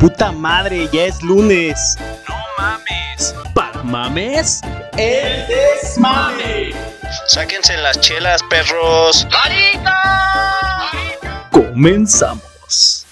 [0.00, 1.96] Puta madre, ya es lunes.
[2.28, 3.34] No mames.
[3.52, 4.60] ¿Para mames?
[4.96, 6.72] El desmame.
[7.26, 9.26] Sáquense las chelas, perros.
[11.50, 13.06] Comenzamos.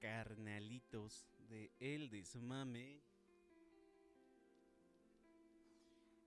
[0.00, 3.00] Carnalitos de El Desmame.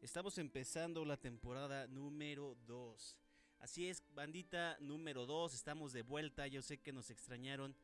[0.02, 3.16] Estamos empezando la temporada número 2.
[3.60, 6.48] Así es, bandita número 2, estamos de vuelta.
[6.48, 7.76] Yo sé que nos extrañaron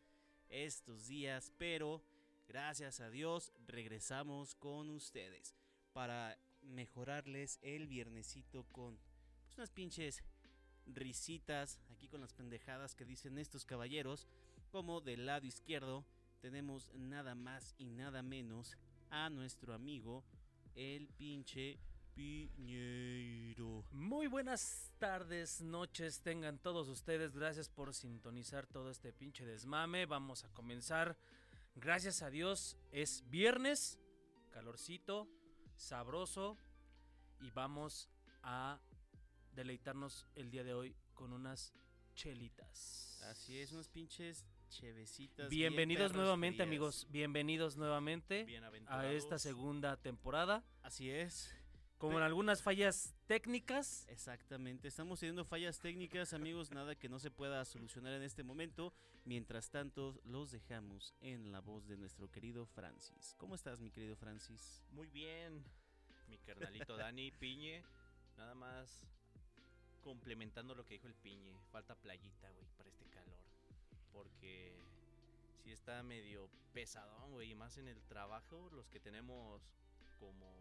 [0.49, 2.01] estos días, pero
[2.47, 5.55] gracias a Dios regresamos con ustedes
[5.91, 8.99] para mejorarles el viernesito con
[9.43, 10.23] pues, unas pinches
[10.85, 14.27] risitas aquí con las pendejadas que dicen estos caballeros.
[14.71, 16.05] Como del lado izquierdo
[16.39, 18.77] tenemos nada más y nada menos
[19.09, 20.23] a nuestro amigo
[20.75, 21.79] el pinche
[22.15, 23.83] Piñeiro.
[23.91, 27.35] Muy buenas tardes, noches tengan todos ustedes.
[27.35, 30.05] Gracias por sintonizar todo este pinche desmame.
[30.05, 31.17] Vamos a comenzar.
[31.75, 33.99] Gracias a Dios es viernes,
[34.51, 35.27] calorcito,
[35.75, 36.57] sabroso
[37.39, 38.09] y vamos
[38.43, 38.79] a
[39.53, 41.73] deleitarnos el día de hoy con unas
[42.13, 43.19] chelitas.
[43.23, 45.49] Así es, unas pinches chevecitas.
[45.49, 48.45] bien Bienvenidos nuevamente amigos, bienvenidos nuevamente
[48.87, 50.63] a esta segunda temporada.
[50.83, 51.55] Así es.
[52.03, 57.31] Con Pe- algunas fallas técnicas, Exactamente, estamos teniendo fallas técnicas, amigos, nada que no se
[57.31, 58.93] pueda solucionar en este momento.
[59.23, 63.35] Mientras tanto, los dejamos en la voz de nuestro querido Francis.
[63.37, 64.83] ¿Cómo estás, mi querido Francis?
[64.91, 65.63] Muy bien,
[66.27, 67.81] mi carnalito Dani Piñe.
[68.35, 69.01] Nada más
[70.01, 71.55] complementando lo que dijo el Piñe.
[71.71, 73.39] Falta playita, güey, para este calor.
[74.11, 74.75] Porque
[75.63, 77.51] sí está medio pesadón, güey.
[77.51, 79.61] Y más en el trabajo, los que tenemos
[80.19, 80.51] como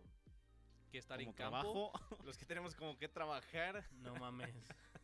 [0.93, 1.91] que estar Como en campo.
[1.91, 1.93] trabajo.
[2.25, 3.85] Los que tenemos como que trabajar.
[3.93, 4.55] no mames.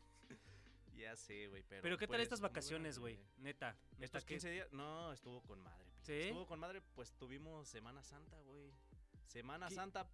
[0.94, 1.80] Ya sé, güey, pero.
[1.80, 3.20] Pero ¿qué tal pues, estas vacaciones, güey?
[3.36, 5.86] Neta, neta Estos que 15 días, no, estuvo con madre.
[6.02, 6.12] ¿Sí?
[6.12, 8.72] Estuvo con madre, pues tuvimos Semana Santa, güey.
[9.28, 9.76] Semana ¿Qué?
[9.76, 10.10] Santa,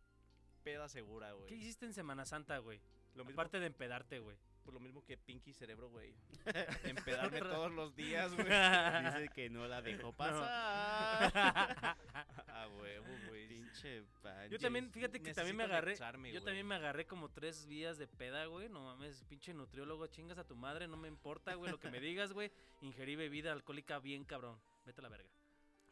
[0.62, 1.46] peda segura, güey.
[1.46, 2.82] ¿Qué hiciste en Semana Santa, güey?
[3.18, 4.36] Aparte de empedarte, güey.
[4.62, 6.14] por lo mismo que Pinky Cerebro, güey.
[6.84, 8.44] Empedarme todos los días, güey.
[8.46, 11.32] Dice que no la dejó pasar.
[11.34, 13.43] A huevo, güey.
[13.82, 14.50] Pinche Panchis.
[14.52, 15.96] Yo también, fíjate que también me agarré.
[15.96, 16.40] Yo güey.
[16.44, 18.68] también me agarré como tres días de peda, güey.
[18.68, 22.00] No mames, pinche nutriólogo, chingas a tu madre, no me importa, güey, lo que me
[22.00, 22.50] digas, güey.
[22.82, 24.58] Ingerí bebida alcohólica bien cabrón.
[24.86, 25.28] Vete a la verga.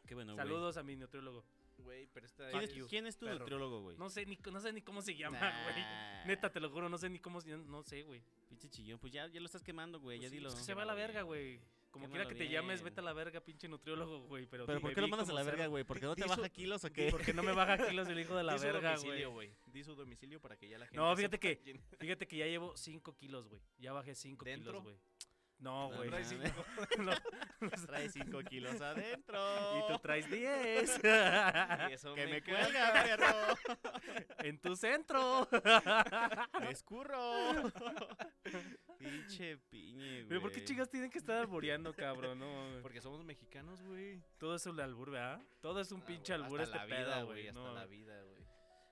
[0.05, 0.45] Qué bueno, güey.
[0.45, 1.43] Saludos a mi nutriólogo.
[1.79, 3.39] Güey, pero esta ¿Quién es, you, quién es tu perro.
[3.39, 3.97] nutriólogo, güey?
[3.97, 5.63] No sé ni no sé ni cómo se llama, Nah.
[5.63, 6.27] güey.
[6.27, 8.21] Neta, te lo juro, no sé ni cómo se no sé, güey.
[8.47, 10.49] Pinche chillón, pues ya, ya lo estás quemando, güey, Pues ya sí, dilo.
[10.49, 11.59] es que se va a la verga, güey.
[11.93, 14.47] Como quiera que te llames, vete a la verga, pinche nutriólogo, güey.
[14.47, 15.83] Pero, Pero ¿por qué lo mandas a la verga, güey?
[15.83, 17.09] ¿Porque no te baja kilos o qué?
[17.11, 19.53] Porque no me baja kilos el hijo de la Di verga, domicilio, güey.
[19.67, 20.97] Di su domicilio para que ya la gente.
[20.97, 23.61] No, fíjate que- Fíjate que ya llevo 5 kilos, güey.
[23.77, 24.97] Ya bajé 5 kilos, güey.
[25.59, 26.09] No, güey.
[26.97, 27.13] No,
[27.85, 29.39] Trae 5 kilos adentro.
[29.77, 30.99] y tú traes 10.
[31.89, 33.27] Y eso Que me cuelga, perro.
[34.39, 35.47] en tu centro.
[36.59, 37.21] Me escurro.
[39.03, 40.27] Pinche piñe, güey.
[40.27, 42.39] Pero ¿por qué chingas tienen que estar albureando, cabrón?
[42.39, 42.79] No.
[42.81, 44.21] Porque somos mexicanos, güey.
[44.37, 45.41] Todo es un albur, ¿verdad?
[45.61, 47.41] Todo es un Ah, pinche albur hasta este la vida, pedo, güey.
[47.43, 47.47] güey.
[47.49, 48.43] Hasta No, la vida, güey.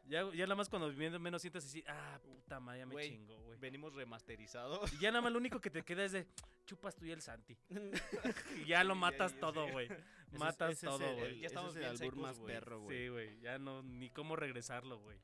[0.08, 3.38] ya, ya nada más cuando menos sientes así, ah, puta madre, ya me Güey, chingo,
[3.44, 3.60] güey.
[3.60, 4.92] Venimos remasterizados.
[4.94, 6.28] Y ya nada más lo único que te queda es de,
[6.66, 7.58] chupas tú y el Santi.
[8.62, 9.88] y ya lo matas todo, güey.
[10.34, 11.40] Matas ese todo, güey.
[11.40, 12.98] Ya estamos es el bien albur secos, más perro, güey.
[12.98, 15.18] Sí, güey, ya no, ni cómo regresarlo, güey.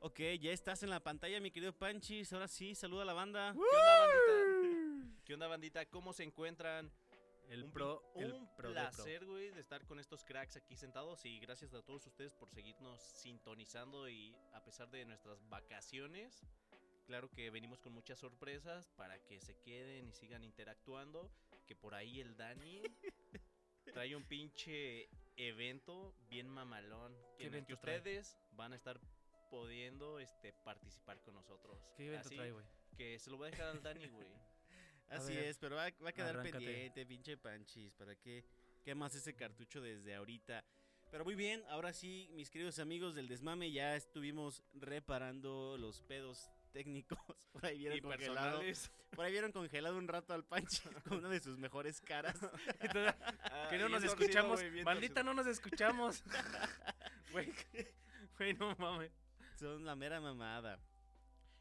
[0.00, 2.32] Ok, ya estás en la pantalla, mi querido Panchis.
[2.32, 3.54] Ahora sí, saluda a la banda.
[3.54, 5.24] ¿Qué onda, bandita?
[5.24, 5.86] ¿Qué onda, bandita?
[5.86, 6.92] ¿Cómo se encuentran?
[7.48, 8.82] El un pro, pl- el un pro de pro.
[8.90, 12.50] placer, güey, de estar con estos cracks aquí sentados y gracias a todos ustedes por
[12.50, 16.44] seguirnos sintonizando y a pesar de nuestras vacaciones,
[17.06, 21.30] claro que venimos con muchas sorpresas para que se queden y sigan interactuando,
[21.68, 22.82] que por ahí el Dani
[23.94, 28.98] trae un pinche evento bien mamalón ¿Qué en el que ustedes van a estar
[29.48, 31.78] pudiendo este participar con nosotros.
[31.96, 32.64] ¿Qué evento Así trae, güey?
[32.96, 34.26] que se lo voy a dejar al Dani, güey.
[35.08, 36.64] Así ver, es, pero va, va a quedar arráncate.
[36.64, 37.92] pendiente, pinche Panchis.
[37.94, 38.44] ¿Para qué
[38.82, 40.64] quemas ese cartucho desde ahorita?
[41.10, 46.50] Pero muy bien, ahora sí, mis queridos amigos del desmame, ya estuvimos reparando los pedos
[46.72, 47.18] técnicos.
[47.52, 48.58] Por ahí vieron Y congelado.
[48.58, 48.90] personales.
[49.14, 52.36] Por ahí vieron congelado un rato al Panchis con una de sus mejores caras.
[52.80, 53.14] Entonces,
[53.44, 54.60] Ah, que no nos escuchamos.
[54.84, 55.24] Maldita, torcido.
[55.24, 56.24] no nos escuchamos.
[57.30, 57.52] Güey,
[58.38, 59.12] güey, no mames.
[59.58, 60.78] Son la mera mamada.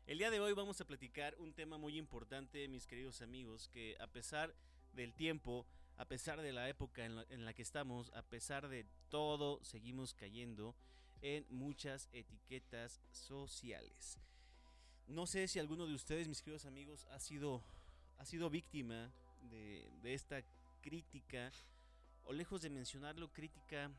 [0.06, 3.96] El día de hoy vamos a platicar un tema muy importante, mis queridos amigos, que
[4.02, 4.54] a pesar
[4.92, 5.66] del tiempo,
[5.96, 10.76] a pesar de la época en la, que estamos, a pesar de todo, seguimos cayendo
[11.22, 14.20] en muchas etiquetas sociales.
[15.08, 17.64] No sé si alguno de ustedes, mis queridos amigos, ha sido,
[18.18, 19.10] ha sido víctima
[19.50, 20.44] de, de esta
[20.82, 21.50] crítica,
[22.26, 23.90] o lejos de mencionarlo, crítica,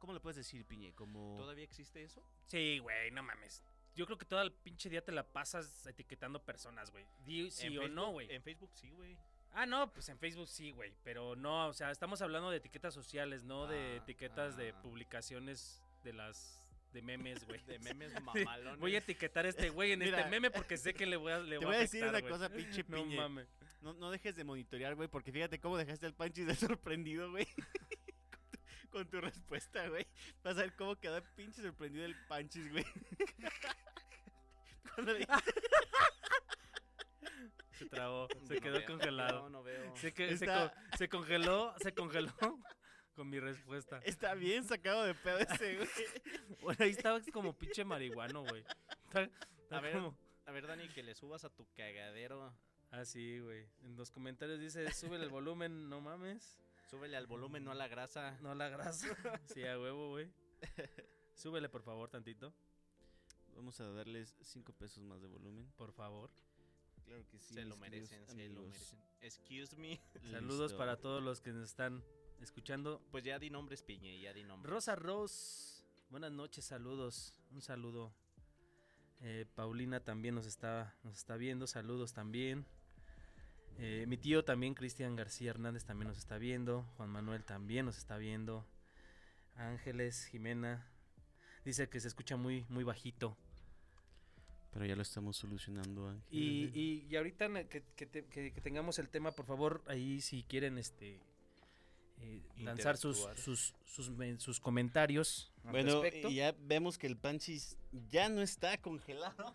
[0.00, 0.92] ¿cómo le puedes decir, Piñe?
[0.94, 1.36] Como...
[1.36, 2.20] ¿Todavía existe eso?
[2.46, 3.62] Sí, güey, no mames.
[3.94, 7.04] Yo creo que todo el pinche día te la pasas etiquetando personas, güey.
[7.24, 8.12] Di sí ¿En o no, Facebook?
[8.12, 8.32] güey.
[8.32, 9.18] En Facebook sí, güey.
[9.52, 10.94] Ah, no, pues en Facebook sí, güey.
[11.02, 14.82] Pero no, o sea, estamos hablando de etiquetas sociales, no de Ah, etiquetas de ah.
[14.82, 16.60] publicaciones de las
[16.92, 17.60] de memes, güey.
[17.66, 18.78] De memes mamalones.
[18.80, 21.32] Voy a etiquetar a este güey en Mira, este meme porque sé que le voy
[21.32, 23.16] a, le Te voy a decir afectar, una cosa, pinche No Piñe.
[23.16, 23.48] mames.
[23.80, 27.46] No, no dejes de monitorear, güey, porque fíjate cómo dejaste al Panchis de sorprendido, güey.
[28.90, 30.06] Con, tu, respuesta, güey.
[30.42, 32.84] Vas a ver cómo quedó el pinche sorprendido el Panchis, güey.
[34.94, 35.26] Cuando le
[37.72, 39.42] Se trabó, No se quedó veo, congelado.
[39.42, 39.96] No, no veo.
[39.96, 42.32] Se, que- se Está- co- se congeló, se congeló
[43.14, 44.00] con mi respuesta.
[44.04, 45.88] está bien sacado de pedo ese, güey.
[46.60, 48.64] Bueno, ahí estaba como pinche marihuano, güey.
[49.06, 49.94] Está- está A ver.
[49.94, 50.16] como-
[50.46, 52.52] A ver, Dani, que le subas a tu cagadero.
[52.90, 53.66] Ah, sí, güey.
[53.82, 56.58] En los comentarios dice, súbele el volumen, no mames.
[56.90, 58.36] Súbele al volumen, no a la grasa.
[58.40, 59.06] No la grasa.
[59.54, 60.28] Sí, a huevo, güey.
[61.34, 62.52] Súbele, por favor, tantito.
[63.54, 65.70] Vamos a darles 5 pesos más de volumen.
[65.76, 66.30] Por favor.
[67.04, 67.54] Claro que sí.
[67.54, 68.98] se lo merecen, se lo merecen.
[69.20, 70.00] Excuse me.
[70.32, 70.78] Saludos Listo.
[70.78, 72.02] para todos los que nos están
[72.40, 73.00] escuchando.
[73.12, 74.72] Pues ya di nombres, Piñe, ya di nombres.
[74.72, 77.36] Rosa Rose, buenas noches, saludos.
[77.52, 78.12] Un saludo.
[79.20, 82.66] Eh, Paulina también nos está, nos está viendo, saludos también.
[83.82, 86.82] Eh, mi tío también, Cristian García Hernández, también nos está viendo.
[86.96, 88.66] Juan Manuel también nos está viendo.
[89.56, 90.86] Ángeles, Jimena.
[91.64, 93.36] Dice que se escucha muy, muy bajito.
[94.72, 96.22] Pero ya lo estamos solucionando, Ángel.
[96.30, 100.20] Y, y, y ahorita que, que te- que- que tengamos el tema, por favor, ahí
[100.20, 101.18] si quieren este
[102.20, 106.28] eh, lanzar sus, sus, sus, sus comentarios al Bueno, respecto.
[106.28, 107.76] y ya vemos que el Panchis
[108.10, 109.54] ya no está congelado.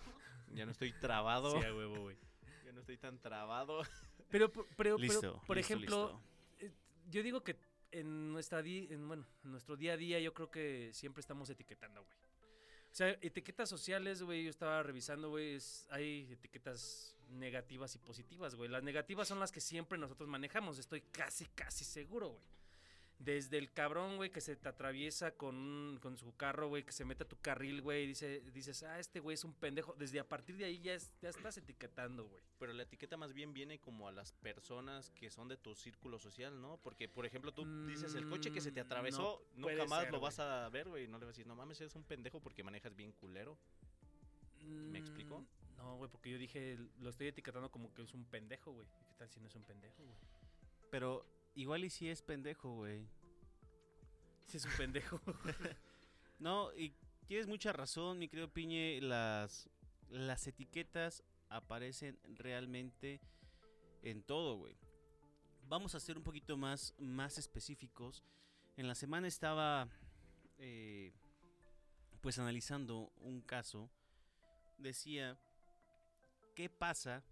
[0.53, 1.59] Ya no estoy trabado.
[1.61, 2.17] Sí, a huevo, güey.
[2.65, 3.83] Ya no estoy tan trabado.
[4.29, 5.41] Pero, por- pero, pero, Listo.
[5.47, 6.21] por listo, ejemplo,
[6.59, 6.65] listo.
[6.65, 6.71] eh,
[7.09, 7.55] yo digo que
[7.91, 11.49] en nuestra di- en, bueno, en nuestro día a día yo creo que siempre estamos
[11.49, 12.17] etiquetando, güey.
[12.91, 18.55] O sea, etiquetas sociales, güey, yo estaba revisando, güey, es- hay etiquetas negativas y positivas,
[18.55, 18.69] güey.
[18.69, 22.54] Las negativas son las que siempre nosotros manejamos, estoy casi, casi seguro, güey.
[23.17, 26.91] Desde el cabrón, güey, que se te atraviesa con, un- con su carro, güey, que
[26.91, 29.95] se mete a tu carril, güey, y dice, dices, ah, este güey es un pendejo.
[29.97, 32.43] Desde a partir de ahí ya, es- ya estás etiquetando, güey.
[32.59, 36.19] Pero la etiqueta más bien viene como a las personas que son de tu círculo
[36.19, 36.77] social, ¿no?
[36.83, 40.03] Porque, por ejemplo, tú dices el coche que se te Mm, atravesó, no nunca más
[40.03, 41.07] ser, lo vas a ver, güey.
[41.07, 43.57] No le vas a decir, no mames, eres un pendejo porque manejas bien culero.
[44.91, 45.39] ¿Me explico?
[45.39, 45.45] Mm,
[45.77, 48.87] No, güey, porque yo dije, lo estoy etiquetando como que es un pendejo, güey.
[49.07, 50.17] ¿Qué tal si no es un pendejo, güey?
[50.89, 53.07] Pero igual y si es pendejo, güey.
[54.47, 55.19] Si es un pendejo.
[56.37, 56.93] No, y
[57.27, 58.99] tienes mucha razón, mi querido Piñe.
[58.99, 59.69] Las,
[60.09, 63.21] las etiquetas aparecen realmente
[64.03, 64.75] en todo, güey.
[65.67, 68.21] Vamos a ser un poquito más, más específicos.
[68.75, 69.87] En la semana estaba
[70.57, 71.13] eh,
[72.21, 73.89] pues analizando un caso.
[74.77, 75.39] Decía,
[76.53, 77.23] ¿qué pasa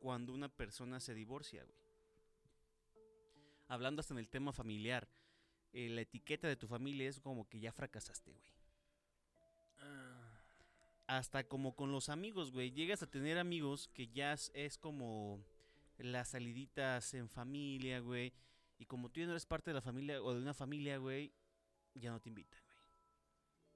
[0.00, 1.77] cuando una persona se divorcia, güey?
[3.68, 5.08] Hablando hasta en el tema familiar
[5.72, 8.52] eh, la etiqueta de tu familia es como que ya fracasaste, güey.
[9.80, 10.40] Ah,
[11.06, 12.70] Hasta como con los amigos, güey.
[12.70, 15.44] Llegas a tener amigos que ya es, es como
[15.98, 18.32] las saliditas en familia, güey.
[18.78, 21.32] Y como tú ya no eres parte de la familia o de una familia, güey,
[21.94, 22.78] ya no te invitan, güey.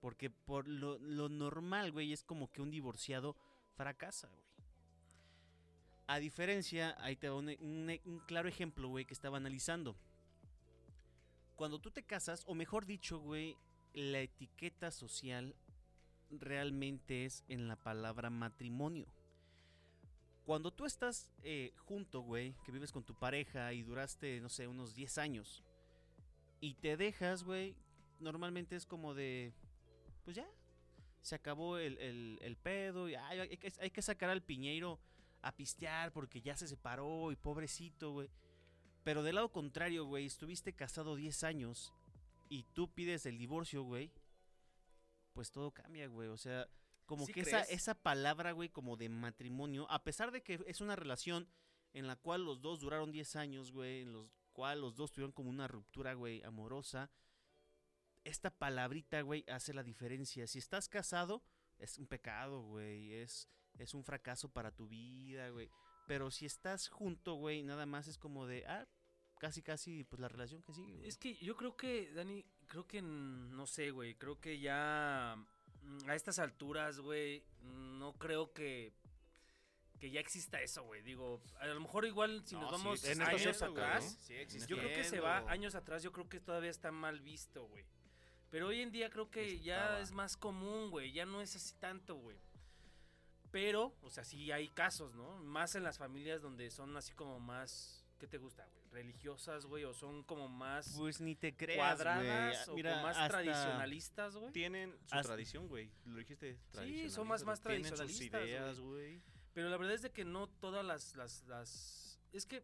[0.01, 3.37] Porque por lo, lo normal, güey, es como que un divorciado
[3.75, 4.52] fracasa, güey.
[6.13, 9.97] A diferencia, ahí te va un, un- un claro ejemplo, güey, que estaba analizando.
[11.57, 13.57] Cuando tú te casas, o mejor dicho, güey,
[13.95, 15.55] la etiqueta social
[16.31, 19.07] realmente es en la palabra matrimonio.
[20.45, 24.67] Cuando tú estás eh, junto, güey, que vives con tu pareja y duraste, no sé,
[24.69, 25.63] unos 10 años,
[26.61, 27.75] y te dejas, güey,
[28.21, 29.55] normalmente es como de,
[30.25, 30.47] pues ya,
[31.23, 31.97] se acabó el,
[32.43, 34.99] el- pedo, y ay, hay, que, hay que sacar al piñeiro
[35.43, 38.31] a pistear porque ya se separó y pobrecito, güey.
[39.05, 41.93] Pero del lado contrario, güey, estuviste casado 10 años
[42.49, 44.13] y tú pides el divorcio, güey,
[45.33, 46.29] pues todo cambia, güey.
[46.29, 46.69] O sea,
[47.07, 50.81] como ¿Sí que esa, esa palabra, güey, como de matrimonio, a pesar de que es
[50.81, 51.49] una relación
[51.93, 55.33] en la cual los dos duraron 10 años, güey, en los cual los dos tuvieron
[55.33, 57.11] como una ruptura, güey, amorosa,
[58.25, 60.47] esta palabrita, güey, hace la diferencia.
[60.47, 61.43] Si estás casado,
[61.79, 65.71] es un pecado, güey, es, es un fracaso para tu vida, güey.
[66.07, 68.87] Pero si estás junto, güey, nada más es como de, ah,
[69.39, 70.95] casi, casi, pues la relación que sigue.
[70.97, 71.09] güey.
[71.09, 75.37] es que yo creo que, Dani, creo que, mm, no sé, güey, creo que ya
[75.83, 78.93] mm, a estas alturas, güey, no creo que,
[79.99, 81.03] que ya exista eso, güey.
[81.03, 84.11] Digo, a lo mejor igual si No, nos sí vamos en años atrás, ¿no?
[84.11, 87.67] Sí yo creo que se va años atrás, yo creo que todavía está mal visto,
[87.69, 87.85] güey.
[88.51, 91.11] Pero hoy en día creo que ya es más común, güey.
[91.13, 92.37] Ya no es así tanto, güey.
[93.53, 95.37] Pero, o sea, sí hay casos, ¿no?
[95.45, 98.83] Más en las familias donde son así como más, ¿qué te gusta, güey?
[98.91, 102.73] Religiosas, güey, o son como más Pues ni te creas, cuadradas güey.
[102.73, 104.53] o Mira, como más tradicionalistas, güey.
[104.53, 105.91] Tienen su Hasta- tradición, güey.
[106.07, 106.59] Lo dijiste.
[107.09, 107.63] son más- más tradicionalistas.
[107.69, 109.23] Tienen sus tradicionalistas, ideas, güey.
[109.55, 112.19] Pero la verdad es de que no todas las, las, las...
[112.33, 112.63] Es que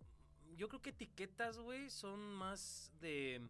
[0.56, 3.46] yo creo que etiquetas, güey, son más de...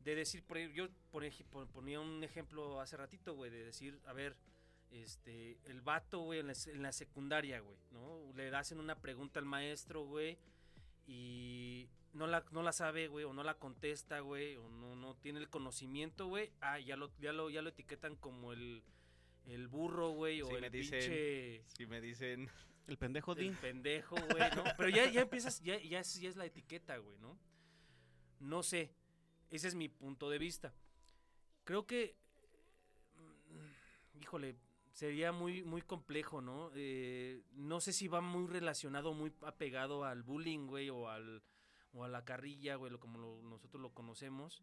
[0.00, 4.12] De decir, por, yo por ejemplo ponía un ejemplo hace ratito, güey, de decir, a
[4.12, 4.36] ver,
[4.90, 8.32] este, el vato, güey, en la, se- en la secundaria, güey, ¿no?
[8.34, 10.38] Le hacen una pregunta al maestro, güey,
[11.06, 15.16] y no la, no la sabe, güey, o no la contesta, güey, o no, no
[15.16, 18.82] tiene el conocimiento, güey, ah, ya lo, ya lo, ya lo etiquetan como el,
[19.46, 21.64] el burro, güey, o el me dicen- pinche...
[21.76, 22.48] Si me dicen.
[22.86, 23.56] El pendejo El Dean.
[23.56, 24.62] pendejo, güey, ¿no?
[24.76, 27.38] Pero ya, ya empiezas, ya, ya, es, ya es la etiqueta, güey, ¿no?
[28.40, 28.92] No sé,
[29.50, 30.74] ese es mi punto de vista.
[31.64, 32.14] Creo que,
[33.16, 34.56] mm, híjole,
[34.94, 36.70] sería muy, muy complejo, ¿no?
[36.74, 41.42] Eh, no sé si va muy relacionado, muy apegado al bullying, güey, o, al,
[41.92, 44.62] o a la carrilla, güey, lo, como lo- nosotros lo conocemos,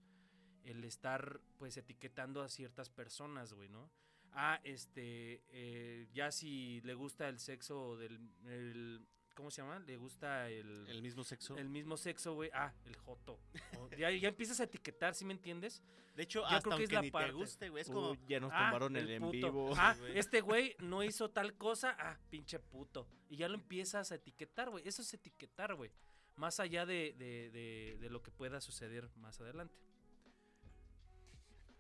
[0.64, 3.92] el estar, pues, etiquetando a ciertas personas, güey, ¿no?
[4.32, 9.06] Ah, este, eh, ya si le gusta el sexo del, el-
[9.42, 9.80] ¿cómo se llama?
[9.80, 11.58] Le gusta el, El mismo sexo.
[11.58, 12.52] el mismo sexo, güey.
[12.54, 13.40] Ah, el joto.
[13.80, 15.82] O- ya, ya empiezas a etiquetar, ¿sí me entiendes?
[16.16, 17.30] de hecho, yo hasta creo que es la ni parte.
[17.30, 17.82] te guste, güey.
[17.82, 18.12] Es como...
[18.12, 19.74] "Uy, ya nos Ah, tomaron el, en vivo.
[19.76, 21.96] Ah, este güey no hizo tal cosa.
[21.98, 23.08] Ah, pinche puto.
[23.30, 24.88] Y ya lo empiezas a etiquetar, güey.
[24.88, 25.90] Eso es etiquetar, güey.
[26.36, 29.76] Más allá de, de, de, de lo que pueda suceder más adelante.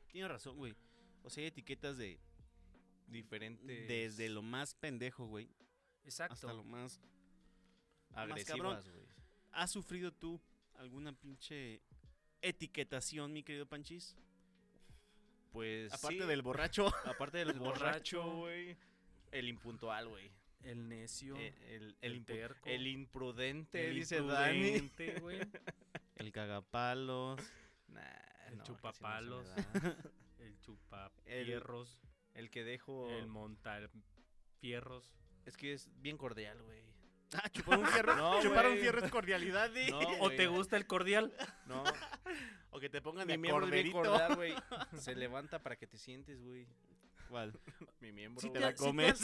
[0.07, 0.73] Tienes razón, güey.
[1.23, 2.19] O sea, hay etiquetas de...
[3.07, 3.87] Diferentes.
[3.87, 5.49] Desde lo más pendejo, güey.
[6.05, 6.33] Exacto.
[6.33, 6.99] Hasta lo más...
[8.13, 9.05] agresivas, güey.
[9.51, 10.41] ¿Has sufrido tú
[10.75, 11.81] alguna pinche
[12.41, 14.15] etiquetación, mi querido Panchis?
[15.51, 15.91] Pues.
[15.93, 16.87] Aparte sí, del borracho.
[17.05, 18.23] Aparte del El borracho.
[18.37, 18.77] güey.
[19.31, 20.31] El impuntual, güey.
[20.63, 21.35] El necio.
[21.37, 24.91] Eh, El, el el, impu- terco, el imprudente, el dice Dani.
[26.17, 27.39] El cagapalos.
[27.87, 28.01] Nah,
[28.47, 29.47] El no, no chupapalos.
[29.47, 29.55] da.
[30.39, 31.99] El chupapierros.
[32.35, 33.09] El que dejo.
[33.09, 35.13] El montarfierros.
[35.45, 36.83] Es que es bien cordial, güey.
[37.33, 38.15] Ah, chupar un fierro.
[38.17, 39.69] No, chupar un fierro es cordialidad.
[39.89, 41.33] No, ¿O te gusta el cordial?
[41.65, 41.83] No,
[42.71, 43.93] O que te pongan mi de miembro corderito.
[44.01, 44.53] cordial, güey.
[44.99, 46.67] Se levanta para que te sientes, güey.
[47.29, 47.57] ¿Cuál?
[48.01, 48.41] Mi miembro.
[48.41, 49.19] Sí te la comes.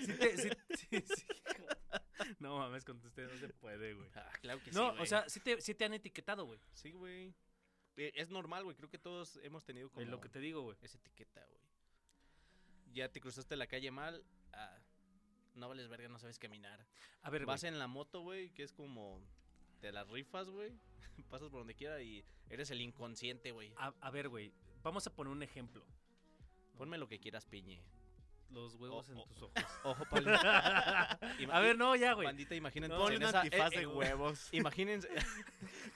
[0.00, 0.36] sí te-
[0.76, 1.26] sí.
[2.40, 4.08] No mames, con usted no se puede, güey.
[4.14, 5.02] Ah, claro que No, sí, güey.
[5.02, 6.60] o sea, sí te, sí te han etiquetado, güey.
[6.72, 7.34] Sí, güey.
[7.96, 8.76] Eh, Es normal, güey.
[8.76, 10.76] Creo que todos hemos tenido como Es lo que te digo, güey.
[10.82, 11.60] esa etiqueta, güey.
[12.92, 14.22] Ya te cruzaste la calle mal.
[14.52, 14.78] Ah,
[15.56, 16.86] no vales verga, no sabes caminar.
[17.22, 17.72] A ver, Vas güey.
[17.72, 19.20] en la moto, güey, que es como.
[19.80, 20.72] Te las rifas, güey.
[21.30, 23.72] Pasas por donde quiera y eres el inconsciente, güey.
[23.76, 24.52] A, a ver, güey.
[24.82, 25.84] Vamos a poner un ejemplo.
[26.76, 27.82] Ponme lo que quieras, piñe.
[28.50, 29.52] Los huevos en tus ojos.
[29.82, 30.26] Ojo, pali.
[31.50, 32.26] a ver, no, ya, güey.
[32.26, 32.94] Bandita, imagínense.
[32.96, 34.48] No, en un esa- antifaz eh, de eh, huevos.
[34.52, 35.08] Imagínense.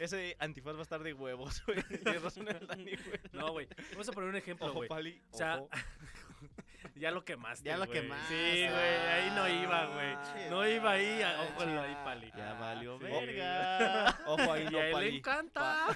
[0.01, 1.83] Ese antifaz va a estar de huevos, güey.
[1.85, 3.21] Tienes razón el Dani, güey.
[3.33, 3.69] No, güey.
[3.93, 4.89] Vamos a poner un ejemplo, Ojo, güey.
[4.89, 5.23] pali.
[5.31, 5.69] O sea, ojo.
[7.01, 7.65] Ya lo quemaste.
[7.69, 8.01] Ya lo güey.
[8.03, 8.29] quemaste.
[8.29, 8.73] Sí, güey.
[8.73, 10.51] Ahí no iba, güey.
[10.51, 11.23] No iba ahí.
[11.23, 12.33] a- Ojo Ah, ahí, pali.
[12.37, 13.05] Ya valió sí.
[13.05, 14.19] verga.
[14.27, 15.17] Ojo ahí, no, a él le pali.
[15.17, 15.87] encanta.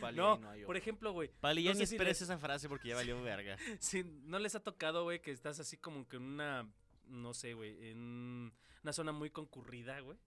[0.00, 1.30] Pali, No, ahí no hay por ejemplo, güey.
[1.40, 3.56] Pali, ya No ni sé si esperes les- esa frase porque ya valió verga.
[3.80, 6.68] Si no les ha tocado, güey, que estás así como que en una,
[7.06, 10.18] no sé, güey, en una zona muy concurrida, güey.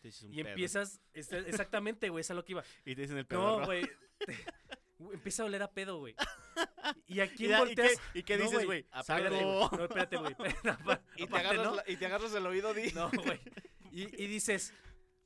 [0.00, 0.48] Te dices un Y pedo.
[0.50, 2.64] empiezas, exactamente, güey, es a lo que iba.
[2.84, 3.60] Y te dicen el pedo.
[3.60, 3.82] No, güey.
[4.18, 4.38] te- güey,
[4.98, 6.14] Empieza a oler a pedo, güey.
[7.08, 7.92] Y aquí ¿Y, da- y volteas.
[8.12, 8.86] qué, y qué No, dices, güey?
[8.94, 9.42] Espérate, güey.
[9.44, 10.34] No, espérate, güey.
[11.16, 11.82] Y te, agarras ¿no?
[11.86, 12.90] y te agarras el oído, di.
[12.94, 13.40] No, güey.
[13.90, 14.72] Y, y dices,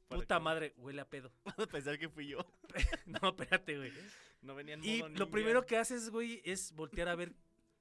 [0.08, 1.32] puta madre, huele a pedo.
[1.44, 2.38] A pensar que fui yo.
[3.06, 3.92] No, espérate, güey.
[4.40, 5.30] No venía en Y modo lo ninja.
[5.30, 7.32] primero que haces, güey, es voltear a ver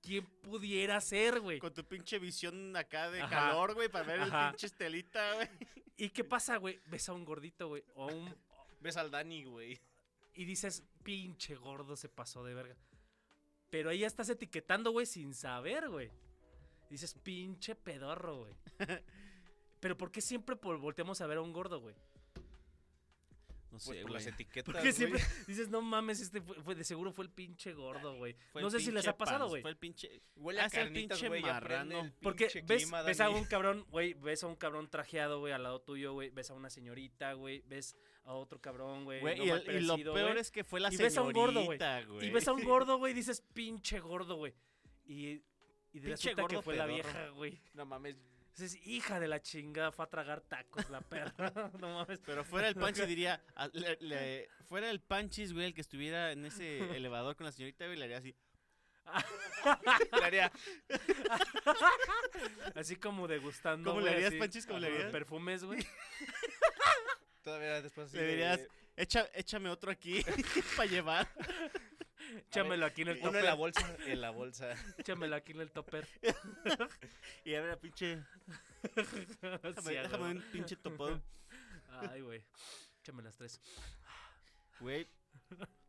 [0.01, 1.60] quién pudiera ser, güey.
[1.60, 3.29] Con tu pinche visión acá de Ajá.
[3.29, 4.46] calor, güey, para ver Ajá.
[4.48, 5.48] el pinche estelita, güey.
[5.98, 6.79] ¿Y qué pasa, güey?
[6.88, 8.36] Ves a un gordito, güey, o a un
[8.82, 9.79] Ves al Dani, güey.
[10.38, 12.75] Y dices, pinche gordo se pasó de verga.
[13.70, 16.10] Pero ahí ya estás etiquetando, güey, sin saber, güey.
[16.89, 18.53] Dices, pinche pedorro, güey.
[19.82, 21.96] Pero ¿por qué siempre por- volteamos a ver a un gordo, güey?
[23.70, 24.13] No Pues sé, por güey.
[24.13, 25.32] las etiquetas, Porque siempre güey.
[25.48, 28.34] dices, no mames, este fue, fue- de seguro fue el pinche gordo, güey.
[28.53, 29.62] Fue No sé si les ha pasado, pan- güey.
[29.62, 30.22] Fue el pinche...
[30.38, 31.41] Huele a carnitas, pinche güey.
[31.41, 32.01] marrano.
[32.06, 35.39] el Porque pinche ves, clima, ves a un cabrón, güey, ves a un cabrón trajeado,
[35.39, 39.22] güey, al lado tuyo, güey, ves a una señorita, güey, ves a otro cabrón, güey,
[39.24, 41.79] no y, lo peor es que fue la Y ves a un gordo, güey.
[42.22, 44.53] Y ves a un gordo, güey, y dices, pinche gordo, güey.
[45.05, 45.41] Y, y
[45.93, 47.60] Pinche resulta que gordo fue la vieja, güey.
[47.74, 48.17] No mames.
[48.51, 51.53] Dices, hija de la chingada, fue a tragar tacos la perra.
[51.79, 52.19] no mames.
[52.25, 53.41] Pero fuera el Panchis diría,
[53.72, 57.86] le- le- fuera el Panchis, güey, el que estuviera en ese elevador con la señorita,
[57.86, 58.36] güey, le haría así.
[60.19, 60.51] Le haría,
[62.75, 63.91] Así como degustando.
[63.91, 64.65] ¿Cómo le harías, así, Panchis?
[64.65, 65.12] ¿Cómo le harías?
[65.12, 65.79] Perfumes, güey.
[67.48, 70.22] Todavía después así Le de- dirías, Echa, échame otro aquí
[70.75, 71.27] para llevar.
[72.50, 73.58] Échamelo aquí en el uno en la topper.
[73.58, 74.75] bolsa, en la bolsa.
[74.98, 76.06] Échamelo aquí en el topper.
[77.46, 78.22] Y a ver, pinche.
[79.42, 81.22] Déjame, Sí, a déjame un pinche topado.
[82.12, 82.44] Ay, güey.
[83.01, 83.62] Échame las tres.
[84.82, 85.08] Güey,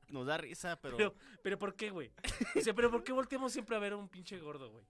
[0.09, 0.97] nos da risa, pero.
[0.97, 2.13] Pero, pero ¿por qué, güey?
[2.55, 4.85] O sea, pero ¿por qué volteamos siempre a ver a un pinche gordo, güey?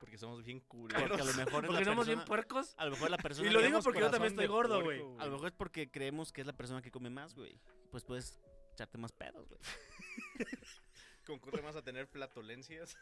[0.00, 1.26] Porque somos bien porque a culeros.
[1.26, 2.24] lo mejor Porque somos bien persona.
[2.24, 2.74] puercos.
[2.78, 3.48] A lo mejor la persona.
[3.48, 5.00] Y lo digo porque yo también estoy gordo, güey.
[5.18, 7.60] A lo mejor es porque creemos que es la persona que come más, güey.
[7.90, 8.40] Pues puedes
[8.72, 9.60] echarte más pedos, güey.
[11.26, 12.96] Concurre más a tener flatulencias.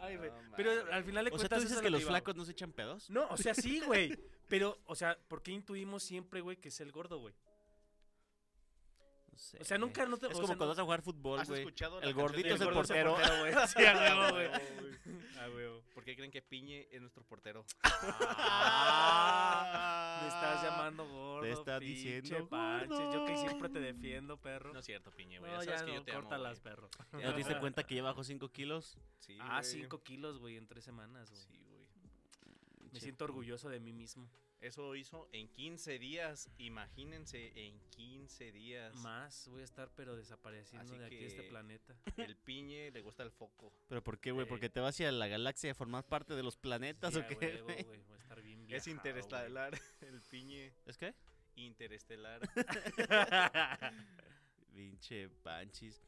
[0.00, 0.30] Ay, güey.
[0.30, 1.48] No pero al final de O sea, cuentas.
[1.50, 3.10] ¿tú eso dices es que lo los flacos no se echan pedos?
[3.10, 4.18] No, o sea, sí, güey.
[4.48, 7.34] Pero, o sea, ¿por qué intuimos siempre, güey, que es el gordo, güey?
[9.32, 9.58] No sé.
[9.60, 10.26] O sea, nunca no te.
[10.26, 11.66] Es como sea, cuando no- vas a jugar fútbol, ¿Has güey.
[12.02, 13.16] El gordito es el portero.
[13.40, 13.52] güey.
[13.66, 14.46] Sí, a huevo, güey.
[15.40, 15.82] A huevo.
[15.94, 17.64] ¿Por qué creen que Piñe es nuestro portero?
[18.84, 21.42] Ah, me estás llamando gordo.
[21.42, 22.98] Te está pinche diciendo Panches.
[23.12, 24.72] Yo que siempre te defiendo, perro.
[24.72, 25.50] No es cierto, Piñe, güey.
[25.52, 26.74] No, ya sabes ya que no, yo te amo, córtalas, güey.
[26.74, 26.88] perro.
[27.12, 28.98] ¿No te diste cuenta que ya bajó 5 kilos?
[29.18, 29.64] Sí, Ah, güey.
[29.72, 31.42] 5 kilos, güey, en tres semanas, güey.
[31.42, 31.86] Sí, güey.
[32.92, 34.28] Me siento orgulloso de mí mismo.
[34.62, 36.48] Eso hizo en 15 días.
[36.58, 38.94] Imagínense, en 15 días.
[38.94, 41.96] Más voy a estar, pero desapareciendo Así de aquí de este planeta.
[42.16, 43.72] El Piñe le gusta el foco.
[43.88, 44.46] ¿Pero por qué, güey?
[44.46, 44.48] Eh.
[44.48, 47.34] ¿Porque te vas hacia la galaxia a formar parte de los planetas Sí, o qué?
[47.60, 47.82] güey?
[47.82, 49.80] güey, Voy a estar bien Es viajado, interestelar.
[50.00, 51.12] El Piñe ¿Es qué?
[51.56, 52.40] interestelar.
[54.72, 56.00] Pinche panchis.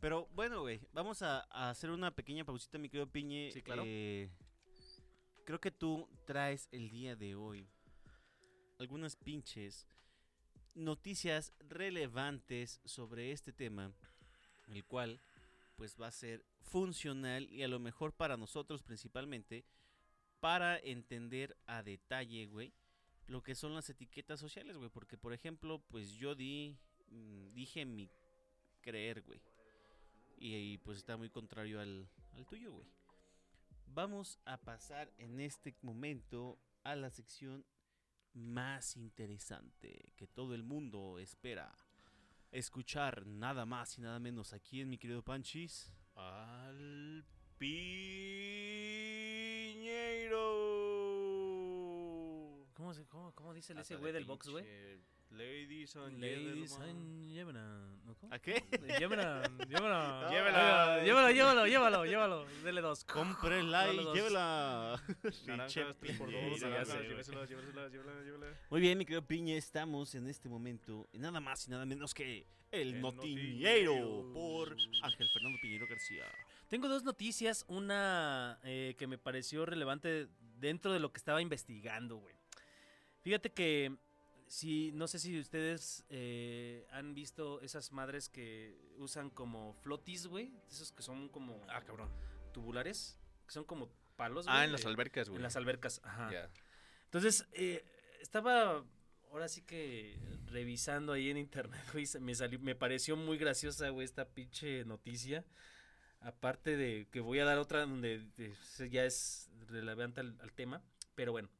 [0.00, 3.50] Pero bueno, güey, vamos a, a hacer una pequeña pausita, mi querido Piñe.
[3.52, 3.84] Sí, claro.
[3.86, 4.28] Eh,
[5.44, 7.68] creo que tú traes el día de hoy
[8.78, 9.86] algunas pinches
[10.74, 13.92] noticias relevantes sobre este tema,
[14.68, 15.20] el cual
[15.76, 19.64] pues va a ser funcional y a lo mejor para nosotros principalmente
[20.40, 22.72] para entender a detalle, güey,
[23.26, 26.76] lo que son las etiquetas sociales, güey, porque por ejemplo, pues yo di
[27.08, 28.10] mm, dije mi
[28.82, 29.40] creer, güey.
[30.36, 32.86] Y, y, pues está muy contrario al, al tuyo, güey.
[33.86, 37.64] Vamos a pasar en este momento a la sección
[38.34, 41.74] más interesante que todo el mundo espera
[42.50, 45.92] escuchar nada más y nada menos aquí en mi querido Panchis.
[46.14, 47.24] Al
[47.58, 47.94] Piñeiro.
[52.74, 54.64] ¿Cómo, se, cómo, cómo dice ese güey de del box, güey?
[55.36, 56.96] Ladies and Ladies gentlemen.
[56.96, 58.14] and gentlemen, ¿no?
[58.14, 58.32] ¿Cómo?
[58.34, 58.62] ¿A qué?
[59.00, 61.02] Llévala, llévala, Llévala.
[61.02, 63.04] llévala, llévalo, llévalo, llévalo, dele dos.
[63.04, 64.14] Cómprela y dos.
[64.14, 65.02] llévela.
[68.70, 72.14] Muy bien, mi querido Piñe, estamos en este momento en nada más y nada menos
[72.14, 74.30] que El, Notiñero.
[74.32, 76.24] por Ángel Fernando Piñero García.
[76.68, 82.16] Tengo dos noticias, una eh, que me pareció relevante dentro de lo que estaba investigando,
[82.18, 82.34] güey.
[83.20, 83.96] Fíjate que
[84.54, 90.52] si no sé si ustedes eh, han visto esas madres que usan como flotis, güey,
[90.70, 92.08] esos que son como Ah, cabrón.
[92.52, 95.38] tubulares, que son como palos, Ah, güey, en las albercas, güey.
[95.38, 96.30] en las albercas, ajá.
[97.06, 97.84] Entonces, eh,
[98.20, 98.84] estaba
[99.32, 104.04] ahora sí que revisando ahí en internet, güey, me salió, me pareció muy graciosa, güey,
[104.04, 105.44] esta pinche noticia.
[106.20, 108.24] Aparte de que voy a dar otra donde
[108.90, 110.80] ya es relevante al, al tema,
[111.16, 111.50] pero bueno.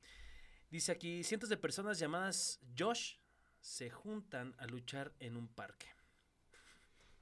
[0.74, 3.18] Dice aquí, cientos de personas llamadas Josh
[3.60, 5.86] se juntan a luchar en un parque.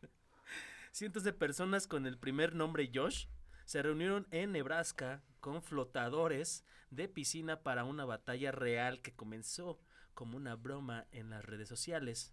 [0.91, 3.27] cientos de personas con el primer nombre Josh
[3.67, 9.79] se reunieron en Nebraska con flotadores de piscina para una batalla real que comenzó
[10.15, 12.33] como una broma en las redes sociales.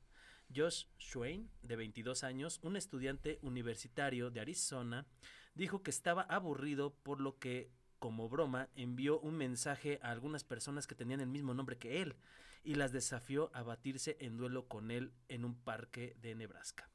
[0.55, 5.05] Josh Swain, de 22 años, un estudiante universitario de Arizona,
[5.53, 10.87] dijo que estaba aburrido por lo que, como broma, envió un mensaje a algunas personas
[10.87, 12.15] que tenían el mismo nombre que él
[12.63, 16.89] y las desafió a batirse en duelo con él en un parque de Nebraska.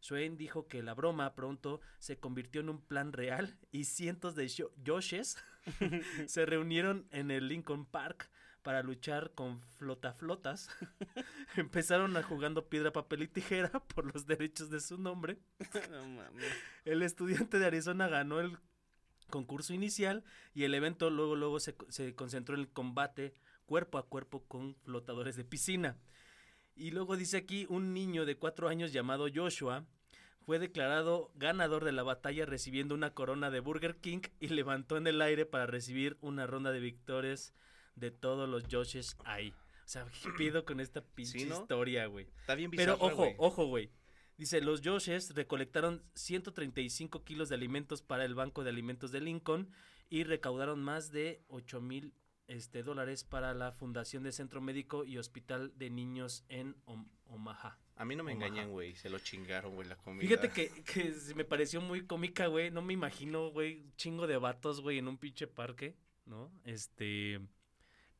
[0.00, 4.50] Swain dijo que la broma pronto se convirtió en un plan real y cientos de
[4.86, 5.36] Joshes
[6.26, 8.30] se reunieron en el Lincoln Park
[8.62, 10.68] para luchar con flotaflotas.
[11.56, 15.38] Empezaron a jugando piedra, papel y tijera por los derechos de su nombre.
[15.90, 16.52] no mames.
[16.84, 18.58] El estudiante de Arizona ganó el
[19.30, 23.32] concurso inicial y el evento luego, luego se, se concentró en el combate
[23.66, 25.96] cuerpo a cuerpo con flotadores de piscina.
[26.74, 29.84] Y luego dice aquí un niño de cuatro años llamado Joshua
[30.40, 35.06] fue declarado ganador de la batalla recibiendo una corona de Burger King y levantó en
[35.06, 37.54] el aire para recibir una ronda de victorias
[37.94, 39.50] de todos los Joshes ahí.
[39.50, 41.60] O sea, ¿qué pido con esta pinche ¿no?
[41.60, 42.26] historia, güey?
[42.40, 43.90] Está bien Pero ojo, ojo, güey.
[44.40, 49.68] Dice, los Joshes recolectaron 135 kilos de alimentos para el Banco de Alimentos de Lincoln
[50.08, 52.14] y recaudaron más de 8 mil
[52.48, 57.78] este, dólares para la Fundación de Centro Médico y Hospital de Niños en Om- Omaha.
[57.96, 58.46] A mí no me Omaha.
[58.46, 58.96] engañan, güey.
[58.96, 60.22] Se lo chingaron, güey, la comida.
[60.22, 62.70] Fíjate que, que se me pareció muy cómica, güey.
[62.70, 66.50] No me imagino, güey, chingo de vatos, güey, en un pinche parque, ¿no?
[66.64, 67.40] Este,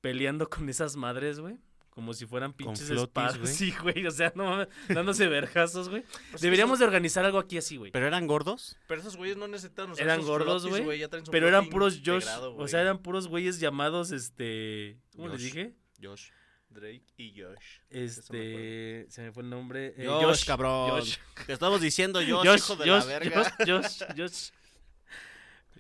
[0.03, 1.57] peleando con esas madres, güey.
[1.91, 3.39] Como si fueran pinches flotis, espadas.
[3.41, 3.53] güey.
[3.53, 6.05] Sí, güey, o sea, no mames, dándose vergazos, güey.
[6.31, 7.91] Pues Deberíamos de organizar algo aquí así, güey.
[7.91, 8.77] ¿Pero eran gordos?
[8.87, 12.27] Pero esos güeyes no necesitan usar Eran gordos, flotis, güey, Pero eran puros Josh,
[12.57, 15.45] o sea, eran puros güeyes llamados, este, ¿cómo les Josh.
[15.45, 15.75] dije?
[16.03, 16.31] Josh.
[16.71, 17.81] Drake y Josh.
[17.91, 19.93] Este, se me fue el nombre.
[19.97, 20.91] eh, Josh, cabrón.
[20.91, 21.17] Josh.
[21.47, 23.57] Te estamos diciendo Josh, Josh, hijo de Josh, la verga.
[23.59, 24.51] Josh, Josh, Josh.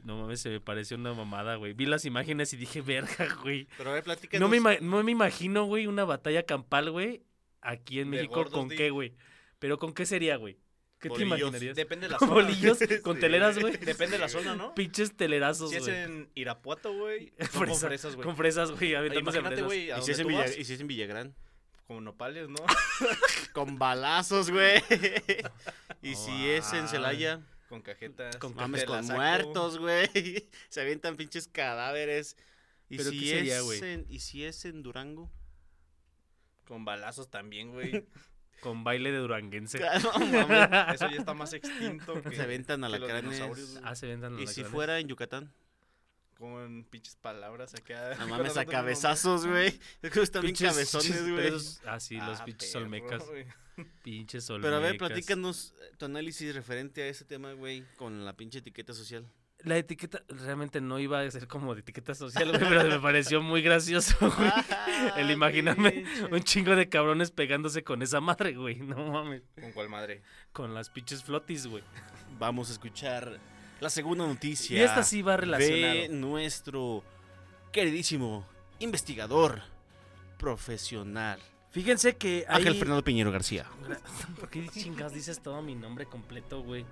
[0.04, 1.72] No mames, se me pareció una mamada, güey.
[1.74, 3.68] Vi las imágenes y dije, verga, güey.
[3.78, 4.40] Pero a ver, platícanos.
[4.40, 7.22] No me, ima- no me imagino, güey, una batalla campal, güey,
[7.60, 8.34] aquí en De México.
[8.34, 9.14] gordos, ¿Con qué, güey?
[9.58, 10.58] Pero ¿con qué sería, güey?
[10.98, 11.38] ¿Qué te Bolillos.
[11.40, 11.76] imaginarías?
[11.76, 12.42] Depende de la ¿Con zona.
[12.42, 12.78] bolillos?
[13.02, 13.20] ¿Con Sí.
[13.20, 13.76] teleras, güey?
[13.78, 14.74] Depende de la zona, ¿no?
[14.74, 15.96] Pinches telerazos, Si es güey.
[15.96, 17.32] en Irapuato, güey.
[17.38, 18.26] Fresa- con fresas, güey.
[18.26, 21.34] Con fresas, güey, Imagínate, güey, a ¿Y si, y si es en Villagrán?
[21.86, 22.58] como nopales, ¿no?
[23.52, 24.80] Con balazos, güey.
[26.02, 28.36] y si es en Celaya, Con cajetas.
[28.36, 30.10] Con mames, la con muertos, güey.
[30.68, 32.36] Se avientan pinches cadáveres.
[32.90, 33.80] ¿Y ¿Pero si qué sería, es güey?
[33.84, 35.30] en, ¿Y si es en Durango?
[36.66, 38.04] Con balazos también, güey.
[38.60, 39.78] Con baile de duranguense.
[40.02, 40.68] No, mames.
[40.94, 43.22] Eso ya está más extinto que Se aventan alacranes.
[43.22, 43.84] dinosaurios, güey.
[43.86, 45.50] Ah, se vendan ¿Y si fuera en Yucatán?
[46.36, 48.16] Con pinches palabras acá.
[48.18, 49.78] No mames, a cabezazos, güey.
[50.02, 51.52] Es que están bien Pinches- cabezones, güey.
[51.86, 53.22] Ah, sí, los Ah, pinches perro, olmecas.
[53.82, 53.94] Güey.
[54.02, 54.70] Pinches olmecas.
[54.70, 58.58] Pero a ver, platícanos eh, tu análisis referente a ese tema, güey, con la pinche
[58.58, 59.26] etiqueta social.
[59.62, 63.42] La etiqueta realmente no iba a ser como de etiqueta social, güey, pero me pareció
[63.42, 64.50] muy gracioso, güey.
[65.18, 68.76] El imaginarme un chingo de cabrones pegándose con esa madre, güey.
[68.76, 69.42] No mames.
[69.60, 70.22] ¿Con cuál madre?
[70.52, 71.84] Con las pinches flotis, güey.
[72.38, 73.38] Vamos a escuchar
[73.80, 74.78] la segunda noticia.
[74.78, 76.12] Y esta sí va de relacionado.
[76.14, 77.04] nuestro
[77.70, 78.46] queridísimo
[78.78, 79.62] investigador
[80.38, 81.38] profesional,
[81.70, 82.58] Fíjense que hay...
[82.62, 83.66] Ángel Fernando Piñero García.
[84.40, 86.84] ¿Por qué chingas dices todo mi nombre completo, güey?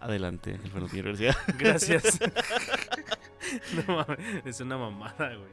[0.00, 1.36] Adelante, Ángel Fernando Piñero García.
[1.58, 2.18] Gracias.
[3.86, 5.50] no mames, es una mamada, güey.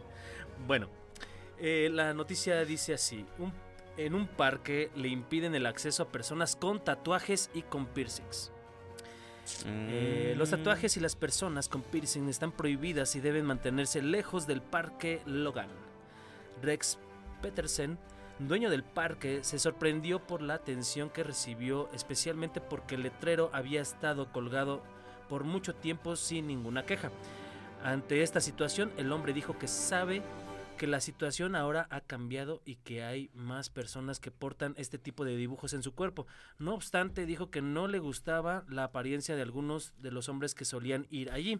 [0.67, 0.89] Bueno,
[1.59, 3.53] eh, la noticia dice así: un-
[3.97, 8.51] en un parque le impiden el acceso a personas con tatuajes y con piercings.
[9.65, 10.51] Eh, los Mm.
[10.51, 15.69] tatuajes y las personas con piercing están prohibidas y deben mantenerse lejos del parque Logan.
[16.61, 16.99] Rex
[17.41, 17.97] Petersen,
[18.39, 23.81] dueño del parque, se sorprendió por la atención que recibió, especialmente porque el letrero había
[23.81, 24.83] estado colgado
[25.29, 27.11] por mucho tiempo sin ninguna queja.
[27.83, 30.21] Ante esta situación, el hombre dijo que sabe
[30.77, 35.25] que la situación ahora ha cambiado y que hay más personas que portan este tipo
[35.25, 36.27] de dibujos en su cuerpo.
[36.59, 40.65] No obstante, dijo que no le gustaba la apariencia de algunos de los hombres que
[40.65, 41.59] solían ir allí.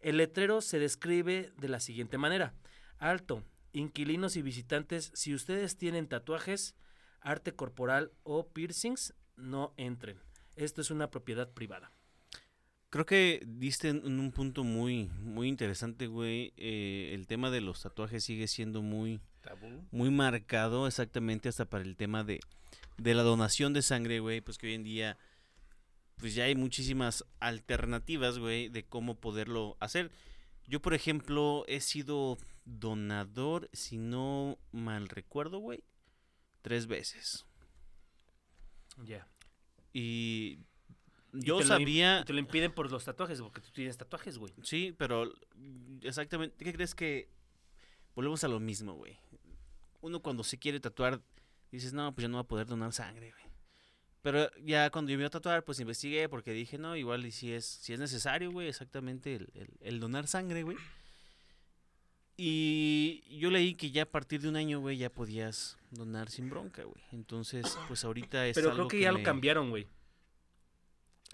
[0.00, 2.54] El letrero se describe de la siguiente manera.
[2.98, 3.42] Alto,
[3.76, 6.74] inquilinos y visitantes, si ustedes tienen tatuajes,
[7.20, 10.18] arte corporal o piercings, no entren.
[10.54, 11.92] Esto es una propiedad privada.
[12.88, 16.54] Creo que diste en un punto muy, muy interesante, güey.
[16.56, 19.84] Eh, el tema de los tatuajes sigue siendo muy, Tabú.
[19.90, 22.40] muy marcado exactamente hasta para el tema de,
[22.96, 25.18] de la donación de sangre, güey, pues que hoy en día
[26.16, 30.10] pues ya hay muchísimas alternativas, güey, de cómo poderlo hacer.
[30.66, 35.82] Yo, por ejemplo, he sido donador, si no mal recuerdo, güey,
[36.62, 37.46] tres veces.
[39.04, 39.26] Ya.
[39.92, 40.58] Y
[41.32, 42.20] Y yo te lo sabía...
[42.20, 44.52] y Te lo impiden por los tatuajes, porque tú tienes tatuajes, güey.
[44.62, 45.32] Sí, pero
[46.02, 47.28] exactamente, ¿qué crees que
[48.14, 49.16] volvemos a lo mismo, güey?
[50.00, 51.20] Uno cuando se quiere tatuar
[51.72, 53.44] dices, "No, pues ya no va a poder donar sangre, güey."
[54.22, 57.30] Pero ya cuando yo me iba a tatuar, pues investigué porque dije, "No, igual y
[57.32, 60.76] si es si es necesario, güey, exactamente el, el- el donar sangre, güey."
[62.36, 66.50] Y yo leí que ya a partir de un año, güey, ya podías donar sin
[66.50, 67.02] bronca, güey.
[67.12, 69.88] Entonces, pues ahorita es Pero algo creo que ya lo cambiaron, güey.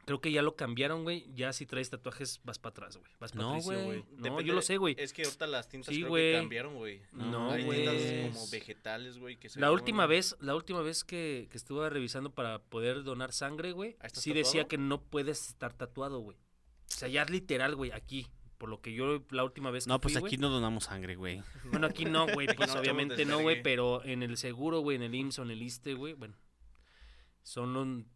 [0.05, 1.27] Creo que ya lo cambiaron, güey.
[1.35, 3.11] Ya si traes tatuajes, vas para atrás, güey.
[3.21, 3.85] Vas No, patricio, güey.
[4.01, 4.05] güey.
[4.17, 4.97] No, yo lo sé, güey.
[4.99, 6.33] Es que ahorita las tintas Sí, creo güey.
[6.33, 7.01] que cambiaron, güey.
[7.13, 7.87] No, Hay güey.
[7.87, 9.39] tintas como vegetales, güey.
[9.57, 13.97] La última vez, la última vez que, que estuve revisando para poder donar sangre, güey,
[14.01, 16.37] ¿Ah, estás sí decía que no puedes estar tatuado, güey.
[16.37, 18.27] O sea, ya es literal, güey, aquí.
[18.63, 21.17] Por lo que yo la última vez que No, pues fui, aquí no donamos sangre,
[21.17, 21.43] güey.
[21.73, 25.03] Bueno, aquí no, güey, pues no, obviamente no, güey, pero en el seguro, güey, en
[25.03, 26.37] el IMSS o en el ISTE, güey, bueno.
[27.43, 28.09] Son un...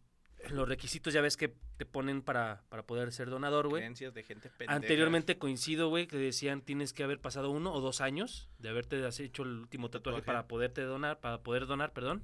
[0.49, 3.81] los requisitos ya ves que te ponen para, para poder ser donador, güey.
[3.81, 4.73] Creencias de gente pendeja.
[4.73, 9.05] Anteriormente coincido, güey, que decían tienes que haber pasado uno o dos años de haberte
[9.05, 10.25] hecho el último tatuaje, Tatuaje.
[10.27, 12.23] para poderte donar, para poder donar, perdón.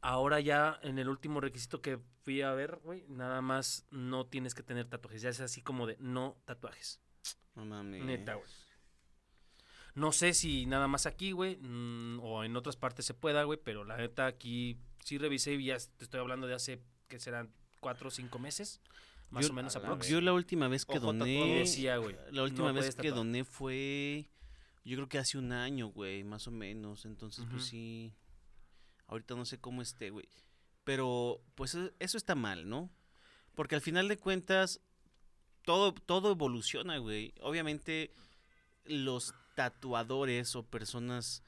[0.00, 4.54] Ahora ya en el último requisito que fui a ver, güey, nada más no tienes
[4.54, 5.22] que tener tatuajes.
[5.22, 7.00] Ya es así como de no tatuajes.
[7.54, 8.04] No mames.
[8.04, 8.46] Neta, güey.
[9.94, 13.58] No sé si nada más aquí, güey, mm, o en otras partes se pueda, güey,
[13.62, 17.50] pero la neta aquí sí revisé y ya te estoy hablando de hace, que serán
[17.80, 18.80] cuatro o cinco meses,
[19.30, 20.06] más Yo- o menos a la aprox.
[20.08, 21.60] Yo la última vez que Ojo doné.
[21.60, 24.28] decía, güey, La última no vez que doné fue.
[24.84, 27.06] Yo creo que hace un año, güey, más o menos.
[27.06, 28.12] Entonces, pues sí.
[29.08, 30.28] Ahorita no sé cómo esté, güey.
[30.84, 32.90] Pero, pues e- eso está mal, ¿no?
[33.54, 34.80] Porque al final de cuentas,
[35.66, 37.34] todo, todo evoluciona, güey.
[37.42, 38.14] Obviamente,
[38.86, 41.42] los tatuadores o personas.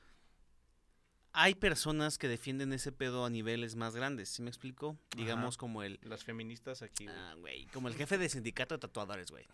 [1.32, 4.98] Hay personas que defienden ese pedo a niveles más grandes, ¿sí me explico?
[5.16, 7.16] Digamos como el, Las feministas aquí, güey.
[7.16, 9.46] Ah, güey, como el jefe de sindicato de tatuadores, güey.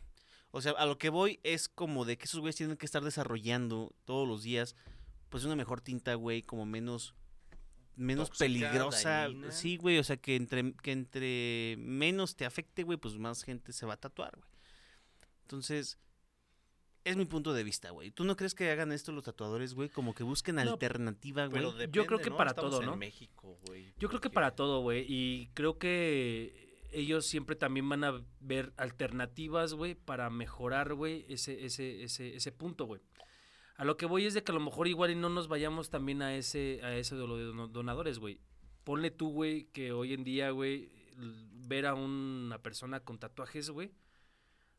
[0.50, 3.04] O sea, a lo que voy es como de que esos güeyes tienen que estar
[3.04, 4.76] desarrollando todos los días,
[5.28, 7.14] pues una mejor tinta, güey, como menos
[7.96, 9.10] menos Tóxica, peligrosa.
[9.10, 9.50] dañina.
[9.50, 13.72] Sí, güey, o sea, que entre que entre menos te afecte, güey, pues más gente
[13.72, 14.53] se va a tatuar, güey.
[15.44, 15.98] Entonces,
[17.04, 18.10] es mi punto de vista, güey.
[18.10, 19.90] ¿Tú no crees que hagan esto los tatuadores, güey?
[19.90, 21.62] Como que busquen No, alternativa, güey.
[21.90, 22.36] Yo creo que ¿no?
[22.36, 22.96] para Estamos todo, en ¿no?
[22.96, 23.92] México, güey.
[23.98, 25.04] Yo creo que para todo, güey.
[25.06, 31.64] Y creo que ellos siempre también van a ver alternativas, güey, para mejorar, güey, ese,
[31.66, 33.02] ese, ese, ese punto, güey.
[33.76, 35.90] A lo que voy es de que a lo mejor igual y no nos vayamos
[35.90, 38.40] también a ese, a ese de lo de dono- donadores, güey.
[38.84, 40.90] Ponle tú, güey, que hoy en día, güey,
[41.66, 43.90] ver a una persona con tatuajes, güey,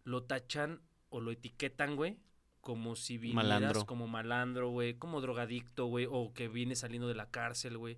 [0.06, 2.18] lo tachan o lo etiquetan, güey,
[2.62, 3.86] como si vinieras Malandro.
[3.86, 7.98] como malandro, güey, como drogadicto, güey, o que viene saliendo de la cárcel, güey.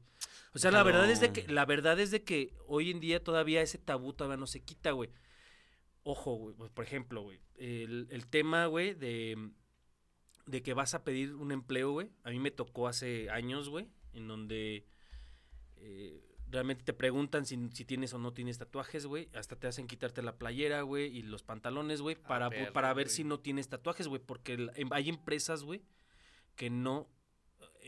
[0.54, 3.24] O sea, la verdad es de que la verdad es de que hoy en día
[3.24, 5.12] todavía ese tabú todavía no se quita, güey.
[6.04, 9.52] Ojo, güey, pues, por ejemplo, güey, el, el tema, güey, de,
[10.46, 12.10] de que vas a pedir un empleo, güey.
[12.24, 14.86] A mí me tocó hace años, güey, en donde
[15.78, 19.30] eh, realmente te preguntan si, si tienes o no tienes tatuajes, güey.
[19.34, 23.10] Hasta te hacen quitarte la playera, güey, y los pantalones, güey, Ah, para, para ver
[23.10, 24.22] si no tienes tatuajes, güey.
[24.26, 25.82] Porque el- em- hay empresas, güey,
[26.56, 27.08] que no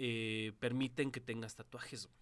[0.02, 2.17] eh, permiten que tengas tatuajes, güey.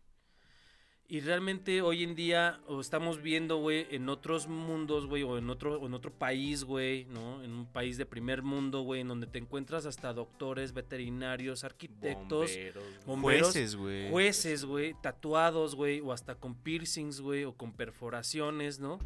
[1.10, 5.50] Y realmente hoy en día o estamos viendo, güey, en otros mundos, güey, o en
[5.50, 7.42] otro, o en otro país, güey, ¿no?
[7.44, 12.52] En un país de primer mundo, güey, en donde te encuentras hasta doctores, veterinarios, arquitectos,
[12.52, 13.06] Bomberos, güey.
[13.06, 14.12] bomberos, Jueces, güey.
[14.12, 19.00] jueces, güey, tatuados, güey, o hasta con piercings, güey, o con perforaciones, ¿no?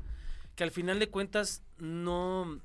[0.55, 2.59] Que al final de cuentas no,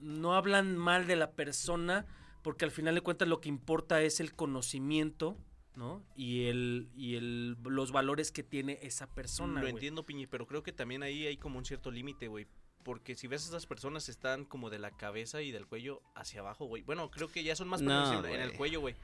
[0.00, 2.06] no hablan mal de la persona,
[2.40, 5.36] porque al final de cuentas lo que importa es el conocimiento,
[5.78, 6.02] ¿no?
[6.16, 10.62] Y el, y el, los valores que tiene esa persona, Lo entiendo, Piñi, pero creo
[10.62, 12.46] que también ahí hay como un cierto límite, güey.
[12.82, 16.40] Porque si ves a esas personas están como de la cabeza y del cuello hacia
[16.40, 16.82] abajo, güey.
[16.82, 18.96] Bueno, creo que ya son más No, en el cuello, güey.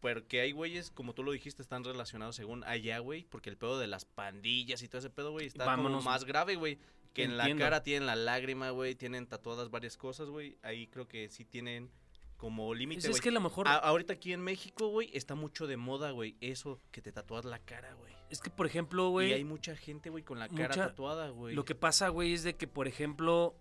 [0.00, 3.24] Porque hay güeyes, como tú lo dijiste, están relacionados según allá, güey.
[3.24, 6.00] Porque el pedo de las pandillas y todo ese pedo, güey, está Vámonos.
[6.00, 6.78] como más grave, güey.
[7.14, 8.94] Que en la cara tienen la lágrima, güey.
[8.96, 10.58] Tienen tatuadas varias cosas, güey.
[10.62, 11.90] Ahí creo que sí tienen
[12.36, 13.14] como límite, Pues güey.
[13.18, 16.10] es que a lo mejor, A- ahorita aquí en México, güey, está mucho de moda,
[16.10, 16.36] güey.
[16.40, 18.12] Eso que te tatúas la cara, güey.
[18.30, 21.54] es que por ejemplo, Y hay güey, mucha gente, güey, con la cara tatuada, güey.
[21.54, 23.54] lo que pasa, güey, es de que, por ejemplo,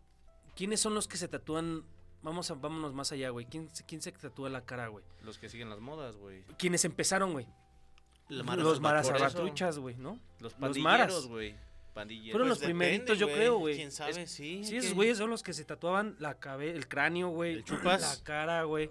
[0.56, 1.84] ¿quiénes son los que se tatúan?
[2.24, 3.46] Vamos a, vámonos más allá, güey.
[3.46, 5.04] ¿Quién, se- ¿Quién se tatúa la cara, güey?
[5.22, 6.44] Los que siguen las modas, güey.
[6.58, 7.48] ¿Quiénes empezaron, güey?
[8.30, 10.20] Los maras güey, ¿no?
[10.40, 11.56] Los pandilleros, güey.
[11.94, 12.32] Pandilleros.
[12.32, 13.76] Fueron los primeritos, yo creo, güey.
[13.76, 14.28] ¿Quién sabe?
[14.28, 14.64] sí.
[14.64, 17.64] Sí, esos güeyes son los que se tatuaban la cabe el cráneo, güey.
[17.64, 18.20] Chupas.
[18.20, 18.90] La cara, güey.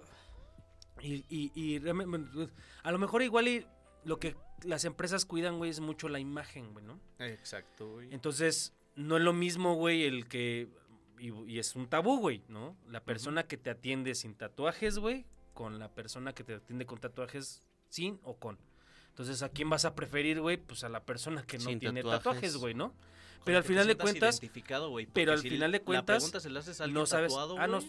[1.01, 2.47] Y, y, y realmente,
[2.81, 3.65] a lo mejor igual y
[4.05, 6.99] lo que las empresas cuidan, güey, es mucho la imagen, güey, ¿no?
[7.19, 8.13] Exacto, güey.
[8.13, 10.69] Entonces, no es lo mismo, güey, el que...
[11.19, 12.75] Y, y es un tabú, güey, ¿no?
[12.87, 16.99] La persona que te atiende sin tatuajes, güey, con la persona que te atiende con
[16.99, 18.57] tatuajes sin o con.
[19.13, 20.57] Entonces, ¿a quién vas a preferir, güey?
[20.57, 22.57] Pues a la persona que no Sin tiene tatuajes.
[22.57, 22.89] güey, ¿no?
[22.89, 24.41] Con Pero al final de cuentas,
[25.13, 27.31] pero al final de La cuentas, pregunta se la haces a alguien no sabes...
[27.31, 27.79] tatuado, ah, no,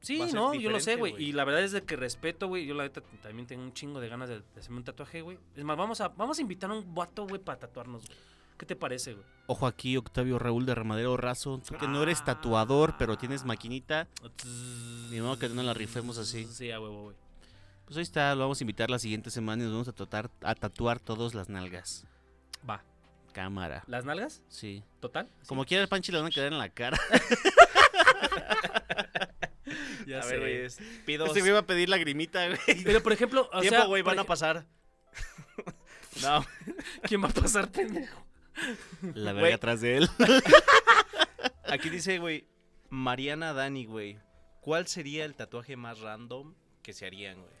[0.00, 1.14] Sí, no, yo lo sé, güey.
[1.22, 2.66] Y la verdad es de que respeto, güey.
[2.66, 5.38] Yo la neta también tengo un chingo de ganas de, de hacerme un tatuaje, güey.
[5.54, 8.18] Es más, vamos a, vamos a invitar a un vato, güey, para tatuarnos, güey.
[8.58, 9.24] ¿Qué te parece, güey?
[9.46, 11.60] Ojo aquí, Octavio Raúl de Ramadero Razo.
[11.66, 14.08] Tú que no eres tatuador, pero tienes maquinita.
[15.10, 16.44] Ni modo que no la rifemos así.
[16.46, 17.27] Sí, a huevo, güey.
[17.88, 20.30] Pues ahí está, lo vamos a invitar la siguiente semana y nos vamos a, tatuar,
[20.42, 22.04] a tatuar todos las nalgas.
[22.68, 22.84] Va.
[23.32, 23.82] Cámara.
[23.86, 24.42] ¿Las nalgas?
[24.48, 24.84] Sí.
[25.00, 25.26] ¿Total?
[25.46, 26.98] Como quiera el panchi le van a quedar en la cara.
[30.06, 30.30] Ya a sé.
[30.30, 32.82] ver, güey, es- pido Este güey va a pedir lagrimita, güey.
[32.82, 34.66] Pero, por ejemplo, o tiempo, sea, güey, van a pasar.
[36.22, 36.46] no,
[37.02, 38.24] ¿Quién va a pasar, pendejo?
[39.14, 40.08] La verga atrás de él.
[41.64, 42.46] Aquí dice, güey,
[42.88, 44.18] Mariana Dani, güey.
[44.62, 47.52] ¿Cuál sería el tatuaje más random que se harían, güey?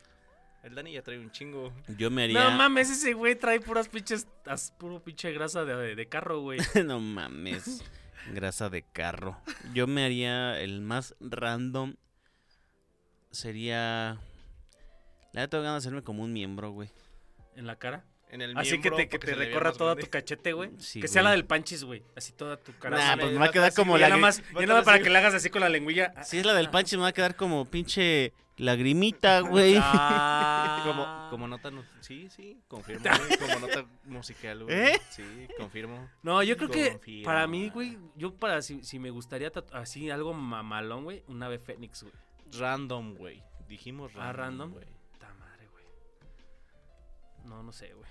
[0.62, 1.72] El Dani ya trae un chingo.
[1.96, 2.44] Yo me haría.
[2.44, 4.26] No mames, ese güey trae puras pinches.
[4.46, 6.58] as- puro pinche grasa de, de carro, güey.
[6.84, 7.82] no mames.
[8.32, 9.40] Grasa de carro.
[9.72, 11.94] Yo me haría el más random.
[13.30, 14.18] Sería.
[15.32, 16.90] La neta tengo ganas de hacerme como un miembro, güey.
[17.54, 18.04] En la cara.
[18.30, 20.02] En el Así que miembro, te, que te recorra toda grande.
[20.04, 20.70] tu cachete, güey.
[20.78, 22.02] Sí, que sea la del panchis, güey.
[22.14, 22.98] Así toda tu cara.
[22.98, 24.08] Nah, pues me va a quedar como ya la.
[24.10, 26.12] nada más, ya nada más para que le hagas así con la lengüilla.
[26.24, 29.76] Si es la del panche, me va a quedar como pinche lagrimita, güey.
[29.78, 30.82] Ah.
[30.84, 34.76] Como, como nota, sí, sí, confirmo, güey, como nota musical, güey.
[34.76, 35.00] ¿Eh?
[35.10, 35.24] Sí,
[35.56, 36.08] confirmo.
[36.22, 40.32] No, yo creo que para mí, güey, yo para si, si me gustaría así algo
[40.34, 42.14] mamalón, güey, un ave fénix, güey.
[42.58, 43.42] Random, güey.
[43.68, 44.28] Dijimos random.
[44.28, 44.72] Ah, random.
[44.72, 44.86] güey.
[45.12, 45.84] Puta madre, güey.
[47.44, 48.08] No, no sé, güey.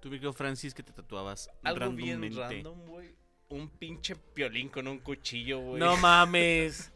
[0.00, 2.54] Tú, Vico Francis, que te tatuabas Algo bien randommente.
[2.56, 3.14] random, güey.
[3.48, 5.80] Un pinche piolín con un cuchillo, güey.
[5.80, 6.92] No mames.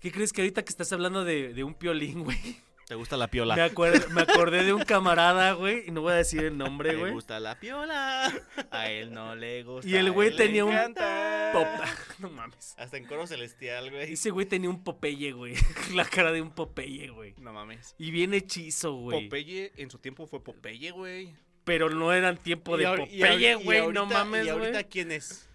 [0.00, 2.38] ¿Qué crees que ahorita que estás hablando de, de un piolín, güey?
[2.86, 3.56] ¿Te gusta la piola?
[3.56, 6.96] Me, me acordé de un camarada, güey, y no voy a decir el nombre, ¿Te
[6.96, 7.12] güey.
[7.12, 8.32] gusta la piola?
[8.70, 9.88] A él no le gusta.
[9.88, 11.50] Y el güey tenía un encanta.
[11.52, 11.66] Pop-
[12.20, 12.74] No mames.
[12.78, 14.12] Hasta en coro celestial, güey.
[14.12, 15.54] Ese güey tenía un Popeye, güey.
[15.94, 17.34] La cara de un Popeye, güey.
[17.38, 17.96] No mames.
[17.98, 19.24] Y bien hechizo, güey.
[19.24, 21.34] Popeye en su tiempo fue Popeye, güey.
[21.64, 23.92] Pero no eran tiempo de Popeye, güey.
[23.92, 24.84] No mames, ¿Y ahorita güey.
[24.84, 25.48] quién es?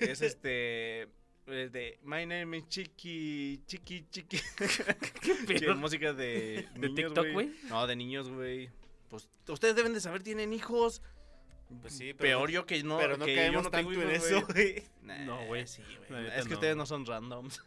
[0.00, 1.08] Es este.
[1.46, 4.38] De My name is Chiqui, Chiqui, Chiqui.
[5.20, 5.74] ¿Qué pedo?
[5.76, 6.68] música de.
[6.74, 7.52] ¿De niños, TikTok, güey?
[7.68, 8.70] No, de niños, güey.
[9.08, 11.02] Pues ustedes deben de saber, tienen hijos.
[11.80, 12.98] Pues sí, Peor yo que no.
[12.98, 14.82] pero no que caemos yo no tengo tanto en hijos, eso, güey.
[15.02, 15.66] Nah, No, güey.
[15.66, 16.26] Sí, güey.
[16.28, 16.54] Es que no.
[16.54, 17.60] ustedes no son randoms.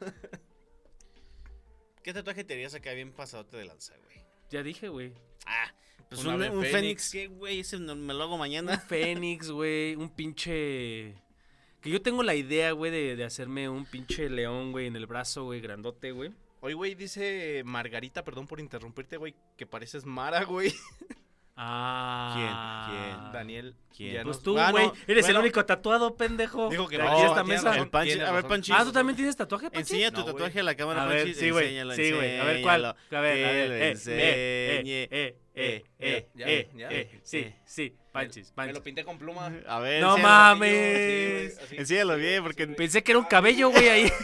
[2.01, 4.17] ¿Qué tatuaje te harías acá bien pasadote de lanza, güey?
[4.51, 5.13] Ya dije, güey.
[5.47, 5.73] Ah,
[6.07, 7.11] pues Un un, un fénix.
[7.11, 7.59] ¿Qué, güey?
[7.61, 8.77] Ese me lo hago Un mañana.
[8.79, 9.95] Fénix, güey.
[9.95, 11.15] Un pinche.
[11.85, 15.05] Que yo tengo la idea, güey, de, de hacerme un pinche león, güey, en el
[15.05, 16.31] brazo, güey, grandote, güey.
[16.59, 20.73] Hoy, güey, dice Margarita, perdón por interrumpirte, güey, que pareces Mara, güey.
[21.57, 22.87] Ah.
[22.89, 23.31] ¿Quién?
[23.31, 23.75] Daniel.
[23.95, 24.13] ¿Quién?
[24.15, 24.87] ya Pues nos- tú, Ah, güey.
[24.87, 26.69] no, Eres el único tatuado, pendejo.
[26.69, 27.63] Dijo que de no, aquí a esta mesa.
[27.69, 27.83] razón.
[27.83, 28.49] El Panchi, a ver, razón.
[28.49, 28.71] Panchi.
[28.73, 29.79] Ah, ¿tú también tienes tatuaje, Panchi?
[29.93, 30.33] Enseña tu No, güey.
[30.35, 31.33] tatuaje a la cámara, A ver, Panchi.
[31.39, 31.65] sí, güey.
[31.67, 32.39] enséñalo, Sí, güey.
[32.39, 32.81] A ver, ¿cuál?
[32.85, 33.17] enséñalo.
[33.17, 33.69] A ver, a Que ver.
[33.69, 34.17] lo Eh, eh, enseñe.
[34.19, 36.89] eh, eh, eh, eh, Ya, eh, ya.
[36.89, 37.95] eh, Sí, sí.
[38.11, 38.75] Panchis, Me panchis.
[38.75, 39.45] lo pinté con pluma.
[39.67, 41.57] A ver, No enséñalo, mames.
[41.59, 41.77] Así.
[41.77, 42.67] Enséñalo bien, porque...
[42.67, 44.11] Pensé que era un cabello, güey, ahí.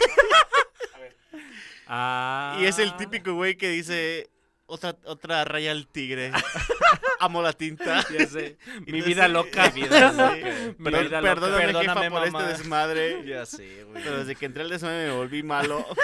[1.94, 2.58] Ah.
[2.62, 4.30] Y es el típico güey que dice...
[4.66, 6.32] Otra, otra raya al tigre.
[7.20, 8.06] Amo la tinta.
[8.12, 8.58] Ya sé.
[8.88, 9.70] Mi vida loca.
[9.72, 10.36] Mi vida loca.
[10.78, 11.34] Mi Perdón- vida loca.
[11.36, 12.40] perdóname, Perdóname, jefa, por mamá.
[12.50, 13.26] este desmadre.
[13.26, 14.04] Ya sé, güey.
[14.04, 15.86] Pero desde que entré al desmadre me volví malo.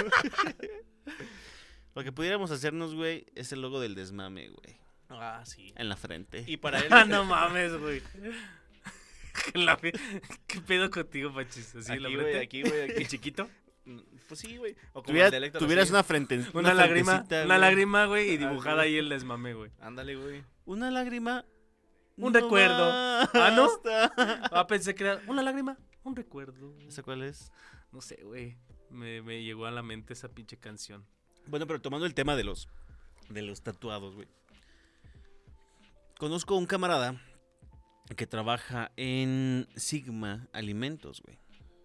[1.95, 4.78] Lo que pudiéramos hacernos, güey, es el logo del desmame, güey.
[5.10, 5.73] Ah, sí.
[5.76, 6.43] En la frente.
[6.45, 6.88] Y para él.
[6.91, 8.02] Ah, no mames, güey.
[10.47, 11.76] ¿Qué pedo contigo, Pachis?
[11.76, 13.02] Así Aquí, güey, aquí, güey, aquí.
[13.04, 13.50] ¿Y chiquito?
[14.28, 14.76] Pues sí, güey.
[14.93, 15.91] O como Tuviera- el de Héctor, tuvieras así.
[15.93, 16.45] una frente.
[16.54, 17.60] Una, lágrima, frentecita, una güey.
[17.62, 19.71] lágrima, güey, y Ah, dibujada ahí el desmame, güey.
[19.80, 20.43] Ándale, güey.
[20.65, 21.45] Una lágrima.
[22.17, 22.89] Un recuerdo.
[22.91, 23.67] ¿Ah, no?
[23.67, 24.12] basta.
[24.52, 26.76] Ah, pensé que era una lágrima, un recuerdo.
[26.88, 27.52] ¿Esa cuál es?
[27.91, 28.58] No sé, güey.
[28.89, 31.06] Me, me llegó a la mente esa pinche canción.
[31.45, 32.67] Bueno, pero tomando el tema de los
[33.30, 34.28] de los tatuados, güey.
[36.17, 37.21] Conozco un camarada
[38.15, 41.38] que trabaja en Sigma Alimentos, güey.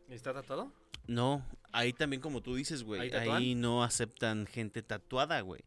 [0.09, 0.73] ¿Está tatuado?
[1.07, 3.13] No, ahí también como tú dices, güey.
[3.15, 5.65] ¿Ahí no aceptan gente tatuada, güey.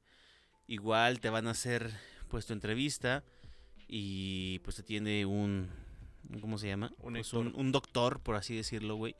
[0.67, 1.91] Igual te van a hacer
[2.27, 3.23] pues tu entrevista
[3.87, 5.69] y pues te tiene un
[6.41, 6.91] ¿cómo se llama?
[6.99, 9.15] Un Pues, un doctor, por así decirlo, güey.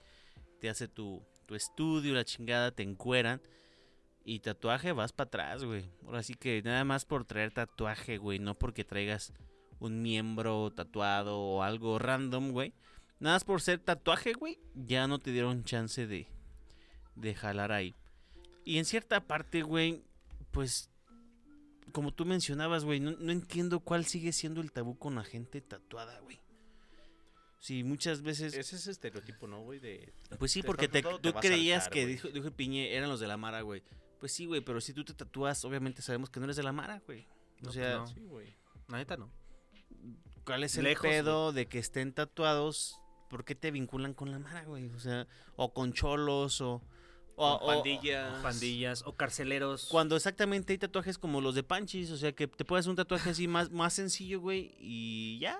[0.60, 3.42] Te hace tu, tu estudio, la chingada, te encueran
[4.24, 5.86] y tatuaje vas para atrás, güey.
[6.06, 9.34] Ahora sí que nada más por traer tatuaje, güey, no porque traigas
[9.80, 12.74] un miembro tatuado o algo random, güey.
[13.20, 16.28] Nada más por ser tatuaje, güey, ya no te dieron chance de,
[17.16, 17.96] de jalar ahí.
[18.66, 20.04] Y en cierta parte, güey,
[20.52, 20.90] pues,
[21.92, 25.62] como tú mencionabas, güey, no, no entiendo cuál sigue siendo el tabú con la gente
[25.62, 26.40] tatuada, güey.
[27.60, 28.54] Sí, muchas veces...
[28.54, 29.80] Ese es estereotipo, ¿no, güey?
[29.80, 30.14] De.
[30.38, 33.28] Pues sí, porque te, tú te creías que dijo, dijo el Piñe eran los de
[33.28, 33.82] la Mara, güey.
[34.20, 36.72] Pues sí, güey, pero si tú te tatúas, obviamente sabemos que no eres de la
[36.72, 37.28] Mara, güey.
[37.62, 38.56] O No, sea, pues Sí, güey.
[38.88, 39.32] La neta no.
[40.46, 43.00] ¿cuál es el Lejos, pedo de que estén tatuados?
[43.36, 44.86] ¿Por qué te vinculan con la Mara, güey?
[44.92, 45.28] O sea,
[45.58, 46.82] o con cholos, o...
[47.36, 48.42] o- Con o- pandillas.
[48.42, 49.90] Pandillas o carceleros.
[49.92, 53.32] Cuando exactamente hay tatuajes como los de Panchis, o sea, que te puedes un tatuaje
[53.32, 55.60] así más, más sencillo, güey, y ya.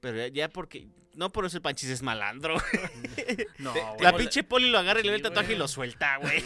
[0.00, 2.56] Pero ya, ya porque No por eso el Panchis es malandro.
[3.58, 4.24] No, La güey.
[4.24, 6.42] pinche Poli lo agarra y le ve el Sí, tatuaje y lo suelta, güey.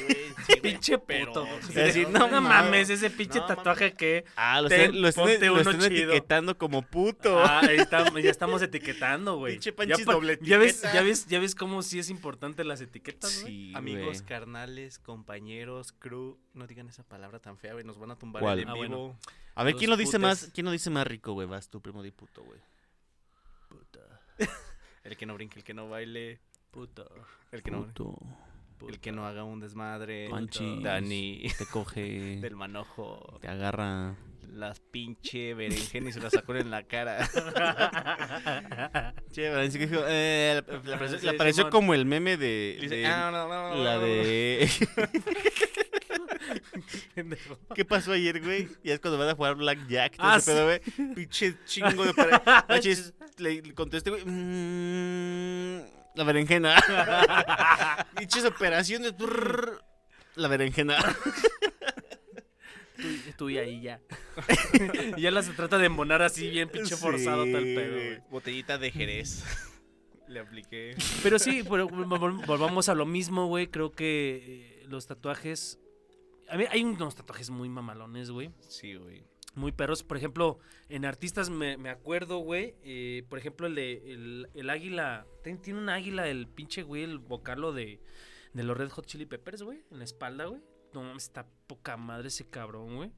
[0.61, 1.47] Pinche pero- puto.
[1.69, 2.91] Es decir, no no mames.
[2.91, 4.25] ese pinche No tatuaje que.
[4.37, 6.13] Ah, lo Ten, están, lo están chido.
[6.13, 7.39] etiquetando como puto.
[7.39, 9.55] Ah, ahí está- ya estamos etiquetando, güey.
[9.55, 12.65] Pinche Ya, Panchis pa- doble ya ves, ya ves, ya ves cómo sí es importante
[12.65, 13.53] las etiquetas, güey.
[13.71, 14.21] Sí, Amigos, güey.
[14.27, 18.59] carnales, compañeros, crew, no digan esa palabra tan fea, güey, nos van a tumbar ¿Cuál?
[18.59, 18.97] el en Ah, bueno.
[18.97, 19.19] vivo.
[19.55, 20.21] A ver, ¿quién lo dice putes.
[20.43, 21.47] más, quién lo dice más rico, güey?
[21.47, 22.59] Vas tú, primo de puto, güey.
[25.05, 27.07] El que no brinque, el que no baile, Puto.
[27.53, 28.19] el que no, Puto.
[28.89, 30.83] el que no haga un desmadre, Panchis.
[30.83, 32.01] Dani, Te coge.
[32.41, 34.17] del manojo, Te agarra.
[34.51, 37.29] las pinche berenjenas y se las sacó en la cara.
[39.31, 41.71] Che, que dijo, eh, le- le apareció, Sí, le apareció Simón.
[41.73, 44.07] como el meme de, Dice, de- "Ah, no, no, no, la no, no".
[44.07, 44.69] de.
[47.75, 48.69] ¿Qué pasó ayer, güey?
[48.83, 50.81] Y es cuando van a jugar Blackjack, Ah, ese pedo, güey.
[51.15, 52.43] Pinche chingo de para...
[52.67, 54.23] Panchis, le, le contesté, güey.
[54.25, 55.81] "Mm,
[56.15, 56.77] la berenjena.
[58.19, 59.17] Pinches operaciones.
[59.17, 59.83] brrr,
[60.37, 60.97] la berenjena.
[62.97, 64.01] Tú, tú y ahí ya.
[65.17, 67.91] Y ya la se trata de embonar así bien pinche forzado Sí, pedo, güey.
[67.91, 68.21] güey.
[68.31, 69.43] Botellita de Jerez.
[70.29, 70.97] Le apliqué.
[71.23, 73.67] Pero sí, pero vol- vol- volvamos a lo mismo, güey.
[73.67, 75.79] Creo que eh, los tatuajes.
[76.49, 78.51] A mí hay unos tatuajes muy mamalones, güey.
[78.69, 79.25] Sí, güey.
[79.55, 80.03] Muy perros.
[80.03, 82.75] Por ejemplo, en artistas me, me acuerdo, güey.
[82.83, 85.27] eh, por ejemplo, el de el, el águila.
[85.43, 88.01] ten- Tiene un águila, el pinche, güey, el vocalo de,
[88.53, 89.85] de los Red Hot Chili Peppers, güey.
[89.91, 90.61] En la espalda, güey.
[90.93, 93.11] No mames, está poca madre ese cabrón, güey.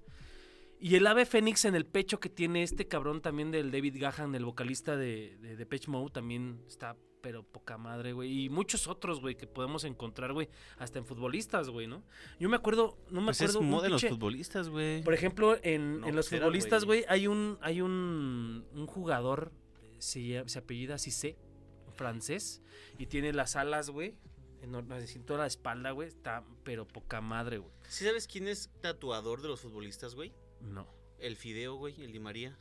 [0.79, 4.35] Y el ave fénix en el pecho que tiene este cabrón también del David Gahan,
[4.35, 6.97] el vocalista de, de Depeche Mode, también está
[7.27, 8.45] pero poca madre, güey.
[8.45, 10.49] Y muchos otros, güey, que podemos encontrar, güey,
[10.79, 12.05] hasta en futbolistas, güey, ¿no?
[12.39, 13.59] Yo me acuerdo, no me Pues es acuerdo.
[13.65, 15.03] un moda de los futbolistas, güey.
[15.03, 17.05] por ejemplo, en, No, en los pues era, futbolistas, güey.
[17.09, 19.51] hay un, hay un, un jugador,
[19.99, 21.37] se, se apellida Cissé,
[21.95, 22.63] francés,
[22.97, 24.15] y tiene las alas, güey,
[24.63, 27.73] en toda la espalda, güey, está, pero poca madre, güey.
[27.89, 30.33] ¿Sí sabes quién es tatuador de los futbolistas, güey?
[30.61, 30.87] No.
[31.19, 32.57] El Fideo, güey, el Di María.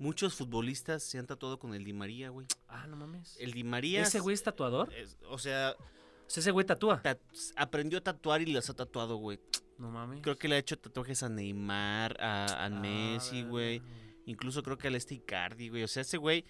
[0.00, 2.46] Muchos futbolistas se han tatuado con el Di María, güey.
[2.68, 3.36] Ah, no mames.
[3.38, 4.00] El Di María...
[4.02, 4.92] ¿Ese güey es tatuador?
[4.94, 7.02] es- o sea, O sea, ese güey tatúa.
[7.02, 7.20] tat-
[7.56, 9.38] aprendió a tatuar y las ha tatuado, güey.
[9.78, 10.22] No mames.
[10.22, 13.82] Creo que le ha hecho tatuajes a Neymar, a, a Ah, Messi, güey.
[14.26, 15.82] Incluso creo que al este Icardi, güey.
[15.82, 16.44] O sea, ese güey...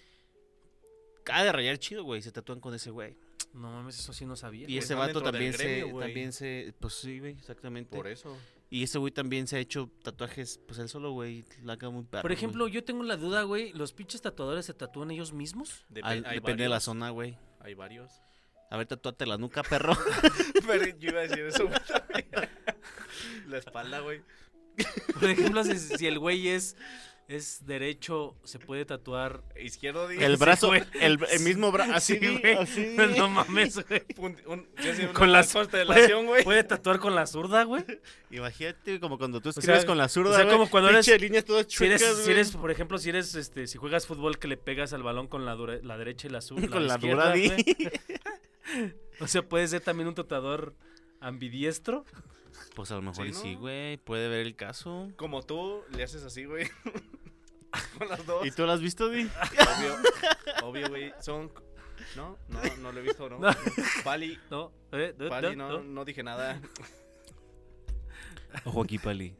[1.21, 2.21] Acaba de rayar chido, güey.
[2.21, 3.15] Se tatúan con ese güey.
[3.53, 4.69] No mames, eso sí no sabía.
[4.69, 5.83] Y ese vato también se...
[5.99, 6.73] también se...
[6.79, 7.97] Pues sí, güey, exactamente.
[7.97, 8.37] Por eso.
[8.73, 11.43] Y ese güey también se ha hecho tatuajes, pues él solo, güey.
[11.61, 12.37] La haga muy perro, Por güey.
[12.37, 15.85] ejemplo, yo tengo la duda, güey, ¿los pinches tatuadores se tatúan ellos mismos?
[16.01, 17.37] Al- depende de la zona, güey.
[17.59, 18.13] Hay varios.
[18.69, 19.93] A ver, tatúate la nuca, perro.
[20.67, 21.69] Pero yo iba a decir eso.
[23.47, 24.21] la espalda, güey.
[25.19, 26.77] Por ejemplo, si, si el güey es,
[27.27, 29.41] es derecho, se puede tatuar.
[29.59, 30.83] Izquierdo, El Sí, brazo, güey.
[30.99, 32.53] el, el mismo brazo, así, Sí, güey.
[32.55, 32.95] así.
[33.17, 34.03] No mames, güey.
[34.17, 36.43] Un, un, sí, Con las- constelación, güey.
[36.43, 37.85] Puede tatuar con la zurda, güey.
[38.31, 41.05] Imagínate como cuando tú sea, escribes con la zurda, o sea, güey, como cuando eres-
[41.05, 44.47] pinche líneas todas Si eres, si por ejemplo, si eres, este, si juegas fútbol que
[44.47, 46.67] le pegas al balón con la, dura- la derecha y la zurda.
[46.67, 47.53] con la dura, güey.
[49.19, 50.73] O sea, puede ser también un tatuador
[51.19, 52.05] ambidiestro.
[52.75, 55.09] Pues a lo mejor Sí, y sí, güey, puede ver el caso.
[55.17, 56.69] Como tú le haces así, güey.
[57.97, 58.45] Con las dos.
[58.45, 59.29] ¿Y tú lo has visto, Di?
[59.29, 59.97] Obvio,
[60.63, 61.13] obvio, güey.
[61.21, 61.51] Son.
[62.15, 63.39] No, no, no lo he visto, no.
[63.39, 63.53] No.
[64.03, 65.83] Pali, No, eh, no, Pali, no, no, no.
[65.83, 66.59] no dije nada.
[68.65, 69.35] Ojo aquí, Pali.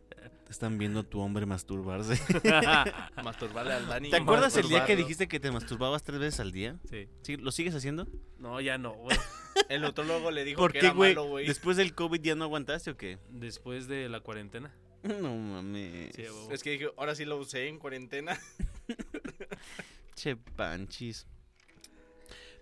[0.51, 2.19] Te están viendo a tu hombre masturbarse.
[3.23, 4.09] Masturbarle al Dani.
[4.09, 6.77] ¿Te acuerdas el día que dijiste que te masturbabas tres veces al día?
[6.89, 7.07] Sí.
[7.21, 7.37] ¿Sí?
[7.37, 8.05] ¿Lo sigues haciendo?
[8.37, 9.15] No, ya no, güey.
[9.69, 11.15] El otrólogo le dijo ¿Por que qué, era güey?
[11.15, 11.47] malo, güey.
[11.47, 13.17] ¿Después del COVID ya no aguantaste o qué?
[13.29, 14.75] Después de la cuarentena.
[15.03, 16.13] No mames.
[16.13, 16.25] Sí.
[16.51, 18.37] Es que dije, ahora sí lo usé en cuarentena.
[20.15, 21.27] Che, panchis.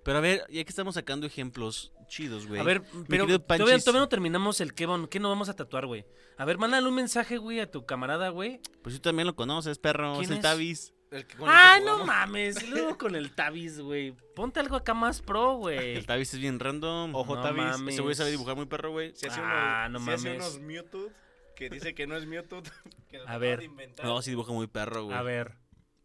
[0.04, 2.60] Pero a ver, ya que estamos sacando ejemplos chidos, güey.
[2.60, 6.06] A ver, pero todavía, no terminamos el qué, bon- qué no vamos a tatuar, güey.
[6.38, 8.60] A ver, mándale un mensaje, güey, a tu camarada, güey.
[8.82, 10.14] Pues tú también lo conoces, perro.
[10.14, 10.42] ¿Quién Es el es?
[10.42, 10.94] Tavis.
[11.12, 12.70] El que- el Ah, no mames.
[12.70, 14.14] Luego con el Tavis, güey.
[14.36, 16.04] Ponte algo acá más pro, El güey.
[16.04, 17.16] Tavis es bien random.
[17.16, 17.64] Ojo, No Tavis.
[17.64, 17.94] mames.
[17.96, 19.16] Ese güey sabe dibujar muy perro, güey.
[19.16, 20.44] Si hace, Ah, unos, no si hace mames.
[20.54, 21.10] unos Mewtwo
[21.56, 22.62] que dice que no es Mewtwo.
[23.10, 23.60] que lo A ver.
[23.60, 24.06] de inventar.
[24.06, 25.18] No, sí dibuja muy perro, güey.
[25.18, 25.56] A ver,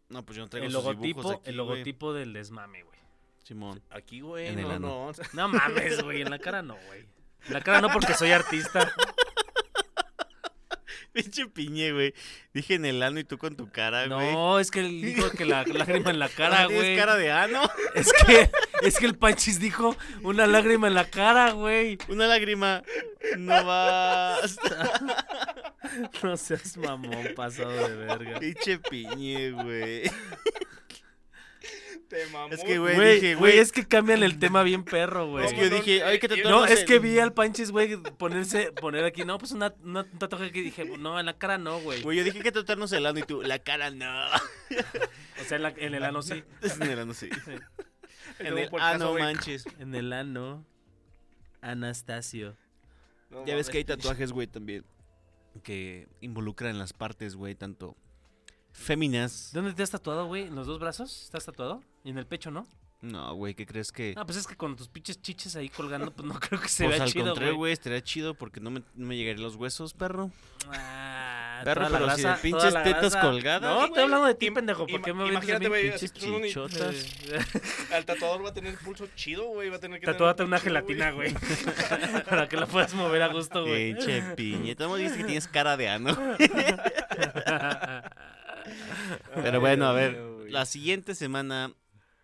[0.09, 2.94] No, pues yo no traigo el logotipo, dibujos aquí, el logotipo del desmame, güey.
[3.45, 3.79] Simón.
[3.91, 5.11] Aquí, güey, En el no, ano.
[5.15, 5.23] no.
[5.33, 6.21] No mames, güey.
[6.23, 7.05] En la cara no, güey.
[7.47, 8.91] En la cara no porque soy artista.
[11.13, 12.13] Pinche piñe, güey.
[12.53, 14.33] Dije en el ano y tú con tu cara, güey.
[14.33, 16.97] No, es que él dijo que la lágrima en la cara, Ah, ¿Tienes güey.
[16.97, 17.61] cara de ano?
[17.93, 18.49] Es que,
[18.81, 21.97] es que el Panchis dijo una lágrima en la cara, güey.
[22.09, 22.81] Una lágrima.
[23.37, 24.91] No basta.
[26.23, 28.39] No seas mamón, pasado de verga.
[28.39, 30.11] Pinche piñe, güey.
[32.07, 32.23] Te.
[32.51, 35.45] Es que, güey, Güey, dije, güey, es que cambian el tema bien perro, güey.
[35.45, 37.97] Es que yo dije, no, ay, que te No, es que vi al Panchis, güey,
[37.97, 41.57] ponerse, poner aquí, no, pues una, una- un tatuaje que dije, no, en la cara
[41.57, 42.01] no, güey.
[42.03, 44.05] Güey, yo dije que tratarnos el ano y tú, la cara no.
[45.41, 46.43] O sea, en, la- en el ano sí.
[46.81, 47.29] en el ano sí.
[48.39, 49.65] En Luego el ano manches.
[49.79, 50.65] En el ano,
[51.61, 52.55] Anastasio.
[53.29, 54.85] no Ya ves que hay tatuajes, güey, también.
[55.63, 57.95] Que involucran las partes, güey, tanto
[58.75, 59.49] féminas.
[59.53, 60.43] ¿Dónde te has tatuado, güey?
[60.43, 61.23] ¿En los dos brazos?
[61.23, 61.81] ¿Estás tatuado?
[62.03, 62.67] ¿Y en el pecho, no?
[63.01, 64.15] No, güey, ¿qué crees que...?
[64.17, 66.85] Ah, pues es que con tus pinches chiches ahí colgando, pues no creo que se
[66.85, 67.57] pues vea al chido, contrario, güey.
[67.59, 70.31] güey, estaría chido porque no me, no me llegarían los huesos, perro.
[70.71, 73.21] Ah, Perro, pero si de grasa- pinches tetas grasa.
[73.21, 74.87] colgadas, No, estoy hablando de ti, pendejo.
[74.87, 76.95] ¿Por qué me imagínate, güey, Pinches chichotas.
[77.93, 79.69] Al tatuador va a tener pulso chido, güey.
[79.69, 80.05] Va a tener que.
[80.05, 81.33] Tatúate tener una chido, gelatina, güey.
[82.29, 83.93] Para que la puedas mover a gusto, güey.
[83.93, 84.75] Pinche piñe.
[84.75, 86.17] Tú dices que tienes cara de ano.
[89.35, 90.15] Pero bueno, a ver,
[90.49, 91.73] la siguiente semana,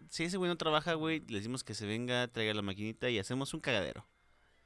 [0.10, 3.20] si ese güey no trabaja, güey, le decimos que se venga, traiga la maquinita y
[3.20, 4.06] hacemos un cagadero.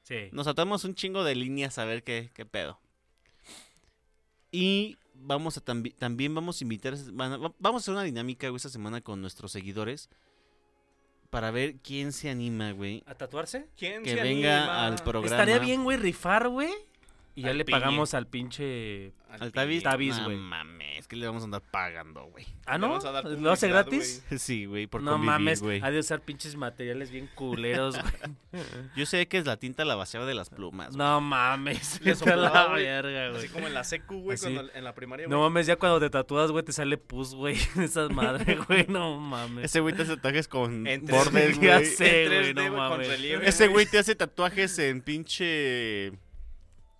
[0.03, 0.29] Sí.
[0.31, 2.79] Nos atamos un chingo de líneas a ver qué, qué pedo.
[4.51, 8.69] Y vamos a tambi- también vamos a invitar, vamos a hacer una dinámica güey, esta
[8.69, 10.09] semana con nuestros seguidores
[11.29, 13.67] para ver quién se anima, güey, ¿A tatuarse?
[13.77, 14.85] ¿Quién que se venga anima?
[14.85, 15.25] al programa.
[15.35, 16.71] Estaría bien, güey, rifar, güey.
[17.37, 17.79] Y ya Al le piñe.
[17.79, 19.11] pagamos al pinche.
[19.27, 19.83] Al Tavis.
[19.83, 20.37] Tavis, No güey.
[20.37, 22.45] mames, que le vamos a andar pagando, güey.
[22.65, 22.97] Ah, ¿no?
[23.41, 24.23] ¿Lo hace gratis?
[24.37, 25.81] Sí, güey, por no convivir, mames, güey.
[25.83, 28.63] ha de usar pinches materiales bien culeros, güey.
[28.95, 30.87] Yo sé que es la tinta la vaciaba de las plumas.
[30.95, 30.97] güey.
[30.97, 32.83] No mames, Le vete a la soplaba, güey.
[32.85, 33.49] verga, Así güey.
[33.49, 34.37] como en la secu, güey,
[34.73, 35.49] en la primaria, No güey.
[35.49, 37.57] mames, ya cuando te tatúas, güey, te sale pus, güey.
[37.83, 39.65] Esa madre, güey, no mames.
[39.65, 41.85] Ese güey te hace tatuajes con En bordes, 3D, Ya güey.
[41.87, 43.07] sé, güey, 3D, no güey, con mames.
[43.09, 46.13] relieve, Ese güey te hace tatuajes en pinche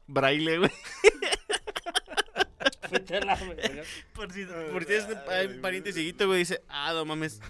[0.08, 0.72] braille, güey.
[4.14, 7.41] Por si, por si tienes un pariente cieguito, güey, dice, ah, no mames.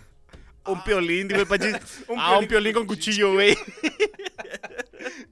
[0.66, 2.06] Un piolín, güey, Panchis.
[2.08, 3.56] Un ah, un piolín con cuchillo, güey.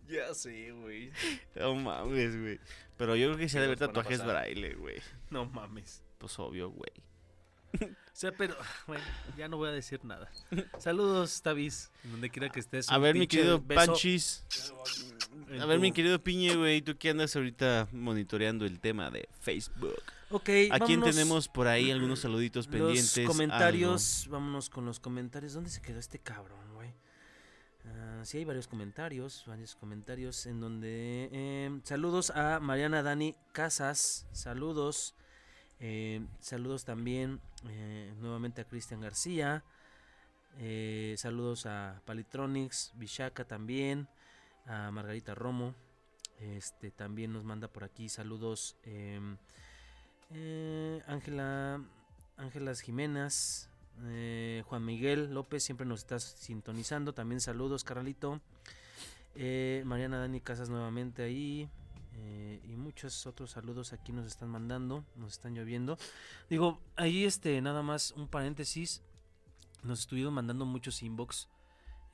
[0.08, 1.12] Ya sé, güey.
[1.56, 2.60] No mames, güey.
[2.98, 5.02] Pero yo creo que sí ha de haber tatuajes braille, güey.
[5.32, 6.04] No mames.
[6.20, 6.92] Pues obvio, güey.
[7.82, 8.56] O sea, pero,
[8.88, 9.04] bueno,
[9.38, 10.30] ya no voy a decir nada.
[10.78, 12.90] Saludos, Tavis, donde quiera que estés.
[12.90, 14.46] A ver, mi querido beso Panchis.
[15.60, 20.02] A ver, mi querido Piñe, güey, tú que andas ahorita monitoreando el tema de Facebook.
[20.30, 23.18] Ok, ¿A quién tenemos por ahí algunos saluditos pendientes?
[23.18, 25.54] Los comentarios, vámonos con los comentarios.
[25.54, 26.94] ¿Dónde se quedó este cabrón, güey?
[27.86, 31.30] Ah, sí, hay varios comentarios, varios comentarios en donde...
[31.32, 35.16] eh, saludos a Mariana Dani Casas, saludos.
[35.86, 39.64] Eh, saludos también eh, nuevamente a Cristian García.
[40.60, 44.08] eh, saludos a Palitronics, Vishaka también,
[44.66, 45.76] a Margarita Romo.
[46.40, 49.38] Este también nos manda por aquí saludos em,
[51.06, 51.82] Ángela
[52.38, 53.70] Ángelas Jiménez,
[54.66, 57.14] Juan Miguel López, siempre nos estás sintonizando.
[57.14, 58.40] También saludos, carnalito.
[59.36, 61.70] Eh, Mariana Dani Casas nuevamente ahí.
[62.16, 65.98] Eh, y muchos otros saludos aquí nos están mandando, nos están lloviendo.
[66.50, 69.02] Digo, ahí este, nada más un paréntesis.
[69.84, 71.50] Nos estuvieron mandando muchos inbox.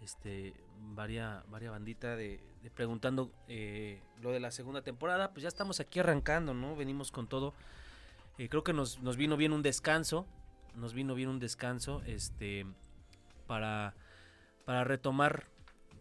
[0.01, 0.53] Este,
[0.95, 2.39] varia, varia bandita de,
[2.73, 5.31] preguntando eh, lo de la segunda temporada.
[5.33, 6.75] Pues ya estamos aquí arrancando, ¿no?
[6.75, 7.53] Venimos con todo.
[8.37, 10.25] Eh, creo que nos, nos vino bien un descanso.
[10.75, 12.01] Nos vino bien un descanso.
[12.05, 12.65] Este.
[13.47, 13.95] Para.
[14.65, 15.47] Para retomar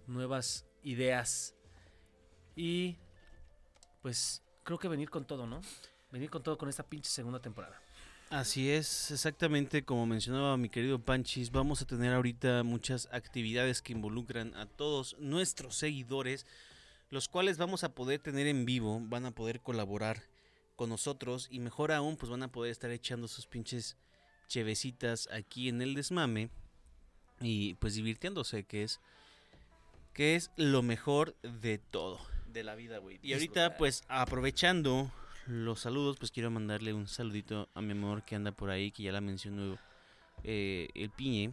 [0.07, 1.57] nuevas ideas.
[2.55, 2.99] Y.
[4.09, 4.43] Pues.
[4.65, 5.61] Creo que venir con todo, ¿no?
[6.11, 7.79] Venir con todo con esta pinche segunda temporada.
[8.31, 13.93] Así es, exactamente como mencionaba mi querido Panchis, vamos a tener ahorita muchas actividades que
[13.93, 16.47] involucran a todos nuestros seguidores,
[17.11, 20.23] los cuales vamos a poder tener en vivo, van a poder colaborar
[20.75, 23.99] con nosotros y mejor aún, pues van a poder estar echando sus pinches
[24.47, 26.49] chevecitas aquí en el desmame
[27.43, 29.01] y pues divirtiéndose, que es
[30.15, 32.19] que es lo mejor de todo.
[32.53, 33.18] De la vida, güey.
[33.22, 35.11] Y ahorita, pues, aprovechando
[35.46, 39.03] los saludos, pues quiero mandarle un saludito a mi amor que anda por ahí, que
[39.03, 39.78] ya la mencionó
[40.44, 41.53] eh, el Piñe.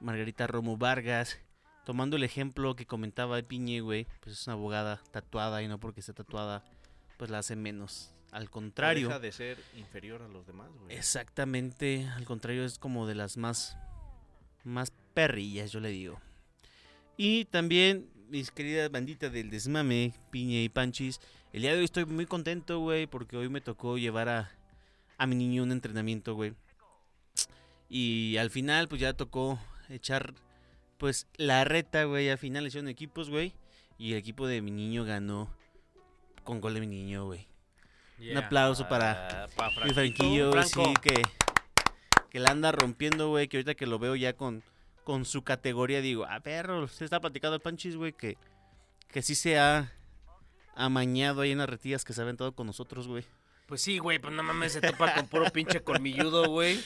[0.00, 1.40] Margarita Romo Vargas,
[1.84, 5.80] tomando el ejemplo que comentaba el Piñe, güey, pues es una abogada tatuada y no
[5.80, 6.62] porque esté tatuada,
[7.16, 8.14] pues la hace menos.
[8.30, 9.08] Al contrario.
[9.08, 10.94] Deja de ser inferior a los demás, güey.
[10.94, 13.76] Exactamente, al contrario es como de las más
[14.64, 16.20] más perrillas, yo le digo.
[17.16, 21.20] Y también mis queridas banditas del desmame, Piña y Panchis,
[21.52, 24.50] el día de hoy estoy muy contento, güey, porque hoy me tocó llevar a,
[25.16, 26.54] a mi niño un entrenamiento, güey.
[27.88, 29.58] Y al final pues ya tocó
[29.88, 30.34] echar
[30.98, 33.54] pues la reta, güey, al final hicieron equipos, güey,
[33.98, 35.48] y el equipo de mi niño ganó
[36.44, 37.46] con gol de mi niño, güey.
[38.20, 39.92] Un aplauso para pa' mi.
[39.92, 41.22] Franquillo, güey, sí, que,
[42.30, 43.46] que la anda rompiendo, güey.
[43.46, 44.64] Que ahorita que lo veo ya con,
[45.08, 48.36] con su categoría, digo, a perro, se está platicando el Panchis, güey, que,
[49.10, 49.90] que sí se ha
[50.74, 53.24] amañado ahí en las retillas que se ha aventado con nosotros, güey.
[53.66, 56.78] Pues sí, güey, pues no mames, se topa con puro pinche colmilludo, güey.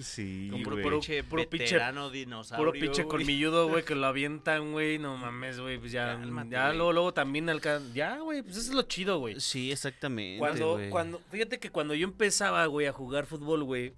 [0.00, 2.56] Sí, Con puro- puro- pinche puro pinche- dinosaurio.
[2.64, 3.08] Puro pinche güey.
[3.18, 4.98] colmilludo, güey, que lo avientan, güey.
[4.98, 6.76] No mames, güey, pues ya, Cálmate, ya güey.
[6.78, 7.92] luego, luego también alcanza.
[7.92, 9.38] Ya, güey, pues eso es lo chido, güey.
[9.38, 10.88] Sí, exactamente, Cuando, güey.
[10.88, 13.92] cuando, fíjate que cuando yo empezaba, güey, a jugar fútbol, güey,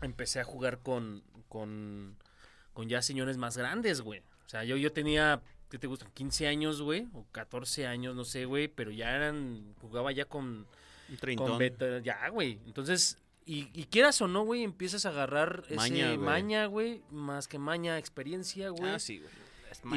[0.00, 2.16] empecé a jugar con, con,
[2.74, 4.20] con ya señores más grandes, güey.
[4.44, 6.10] O sea, yo, yo tenía, ¿qué te gustan?
[6.12, 10.66] 15 años, güey, o 14 años, no sé, güey, pero ya eran, jugaba ya con,
[11.36, 12.58] con veta- ya, güey.
[12.66, 13.16] Entonces,
[13.46, 16.18] y, y quieras o no, güey, empiezas a agarrar Maña, ese güey.
[16.18, 18.90] maña, güey, más que maña, experiencia, güey.
[18.90, 19.30] Ah, sí, güey.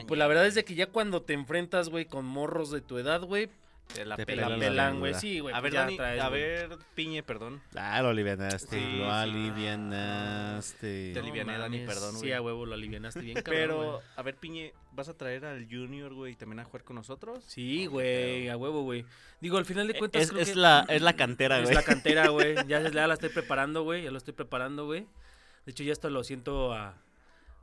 [0.01, 2.81] Y pues la verdad es de que ya cuando te enfrentas, güey, con morros de
[2.81, 3.49] tu edad, güey,
[3.93, 5.13] Te la te pelan, la pelan la pelan, güey.
[5.15, 5.55] Sí, güey.
[5.55, 7.61] A pues ver, ya Dani, traes, a ver, Piñe, perdón.
[7.75, 9.09] Ah, lo alivianaste, Sí, lo sí.
[9.09, 11.11] alivianaste.
[11.13, 12.33] Te aliviané, Dani, perdón, Sí, güey.
[12.33, 16.13] a huevo, lo alivianaste bien, cabrón, Pero, a ver, Piñe, ¿vas a traer al Junior,
[16.13, 17.43] güey, también a jugar con nosotros?
[17.47, 19.05] Sí, güey, a huevo, güey.
[19.39, 21.75] Digo, al final de cuentas Es, creo es que la, es la cantera, es güey.
[21.75, 22.55] la cantera, güey.
[22.67, 24.03] Ya, ya la estoy preparando, güey.
[24.03, 25.07] Ya lo estoy preparando, güey.
[25.65, 26.95] De hecho, ya esto lo siento a...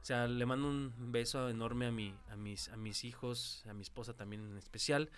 [0.01, 3.73] O sea, le mando un beso enorme a, mi, a, mis, a mis hijos, a
[3.73, 5.09] mi esposa también en especial.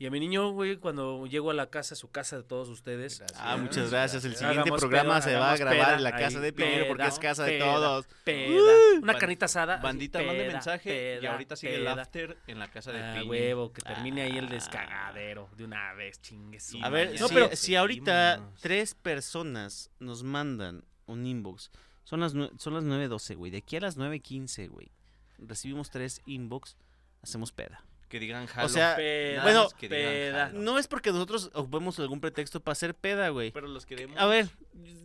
[0.00, 2.68] Y a mi niño, güey, cuando llego a la casa, a su casa de todos
[2.68, 3.18] ustedes.
[3.18, 3.40] Gracias.
[3.42, 4.24] Ah, muchas gracias.
[4.24, 6.52] El siguiente Hagamos programa peda, se va a grabar peda, en la casa ahí, de
[6.52, 8.06] Piñero porque es casa de todos.
[8.22, 8.62] Peda.
[9.02, 9.78] Una carnita asada.
[9.78, 13.72] Bandita, mande peda, mensaje y ahorita sigue el after en la casa de Ah, huevo,
[13.72, 14.50] que termine ahí el Ah.
[14.50, 18.60] descagadero de una vez, chingue su Y A ver, No, pero- si ahorita seguimos.
[18.60, 21.72] tres personas nos mandan un inbox,
[22.04, 23.50] son las, son las 9.12, güey.
[23.50, 24.92] De aquí a las 9.15, güey,
[25.38, 26.76] recibimos tres inbox,
[27.20, 27.82] hacemos peda.
[28.08, 28.66] Que digan jalo.
[28.66, 30.50] O sea, Peda, bueno, que peda.
[30.54, 33.50] No es porque nosotros ocupemos algún pretexto para hacer peda, güey.
[33.50, 34.18] Pero los queremos.
[34.18, 34.48] A ver,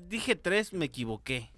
[0.07, 1.51] dije tres, me equivoqué.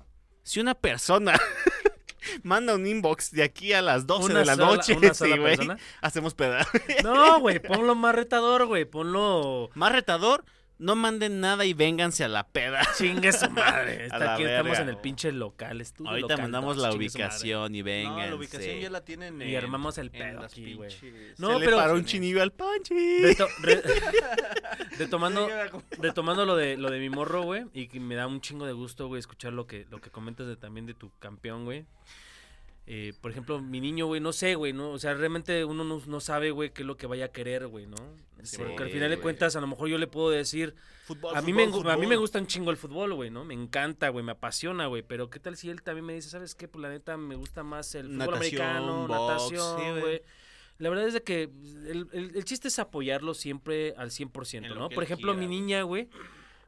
[0.44, 1.40] Si una persona
[2.44, 5.38] manda un inbox de aquí a las 12 Una de la sola- noche, una sí,
[5.38, 5.58] güey,
[6.02, 6.68] hacemos peda.
[7.04, 8.86] No, güey, ponlo más retador, güey.
[8.86, 9.70] Ponlo.
[9.76, 10.44] Más retador,
[10.78, 12.82] no manden nada y vénganse a la peda.
[12.98, 14.06] Chingue su madre.
[14.08, 15.82] Está aquí, estamos en el pinche local.
[15.82, 18.30] estudio Ahorita local mandamos la ubicación y No, vénganse.
[18.30, 20.92] la ubicación ya la tienen Y armamos el pedo aquí, güey.
[21.38, 22.94] No, Se le pero- paró un chinillo al Panchi.
[23.22, 23.82] Reto- re-
[24.98, 25.48] retomando,
[26.00, 28.74] retomando lo de lo de mi morro, güey, y que me da un chingo de
[28.74, 31.86] gusto, güey, escuchar lo que lo que comentas de, también de tu campeón, güey.
[32.88, 34.92] Eh, por ejemplo, mi niño, güey, no sé, güey, ¿no?
[34.92, 37.66] O sea, realmente uno no, no sabe, güey, qué es lo que vaya a querer,
[37.68, 37.98] güey, ¿no?
[38.44, 40.76] Sí, Porque al final de cuentas, a lo mejor yo le puedo decir,
[41.06, 43.44] Fútbol, a mí, fútbol, me, a mí me gusta un chingo el fútbol, güey, ¿no?
[43.44, 45.02] Me encanta, güey, me apasiona, güey.
[45.02, 46.68] Pero ¿qué tal si él también me dice, ¿sabes qué?
[46.68, 50.02] Pues la neta me gusta más el fútbol Natación, americano, box, natación, sí, güey.
[50.02, 50.22] güey.
[50.78, 54.76] La verdad es de que el, el- el chiste es apoyarlo siempre al 100%, En
[54.76, 54.90] ¿no?
[54.90, 56.08] Por ejemplo, mi quiera, niña, güey.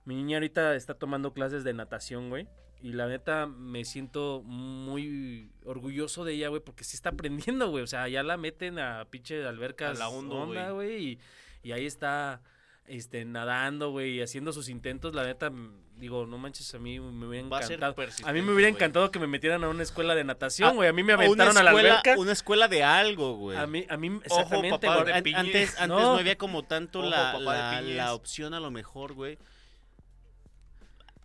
[0.05, 2.47] Mi niña ahorita está tomando clases de natación, güey.
[2.82, 7.84] Y la neta me siento muy orgulloso de ella, güey, porque sí está aprendiendo, güey.
[7.84, 11.03] O sea, ya la meten a pinche albercas A la honda, güey.
[11.03, 11.19] Y,
[11.63, 12.41] y ahí está
[12.86, 15.13] este, nadando, güey, y haciendo sus intentos.
[15.15, 17.91] La neta, m- digo, no manches, a mí me hubiera Va a encantado.
[17.91, 20.73] A persistente, mí me hubiera encantado que me metieran a una escuela de natación, Ah,
[20.73, 20.88] güey.
[20.88, 22.15] A mí me A aventaron a la alberca.
[22.17, 23.57] Una escuela de algo, güey.
[23.57, 25.21] A mí, a mí, Ojo, exactamente, papá, güey.
[25.21, 25.99] de antes, antes No.
[25.99, 26.17] no.
[26.19, 29.39] había como tanto Ojo, la, papá la opción a lo mejor, güey.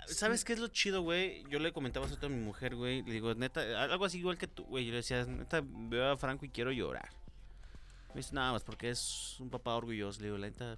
[0.06, 1.44] ¿Sabes qué es lo chido, güey?
[1.48, 3.02] Yo le comentaba eso a mi mujer, güey.
[3.02, 4.84] Le digo, neta, algo así igual que tú, güey.
[4.84, 7.10] Yo le decía, neta, veo a Franco y quiero llorar.
[8.10, 10.20] Me dice, nada más porque es un papá orgulloso.
[10.20, 10.76] Le digo, la neta,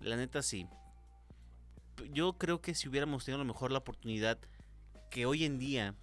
[0.00, 0.66] la neta sí.
[2.12, 4.38] Yo creo que si hubiéramos tenido a lo mejor la oportunidad
[5.10, 5.94] que hoy en día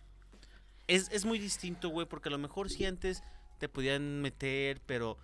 [0.88, 3.24] es, es muy distinto, güey, porque a lo mejor sí antes
[3.58, 5.18] te podían meter, pero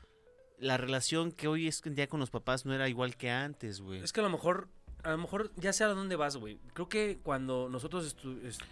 [0.57, 3.81] la relación que hoy es en día con los papás no era igual que antes,
[3.81, 4.01] güey.
[4.01, 4.69] Es que a lo mejor,
[5.03, 6.57] a lo mejor ya sé a dónde vas, güey.
[6.73, 8.15] Creo que cuando nosotros,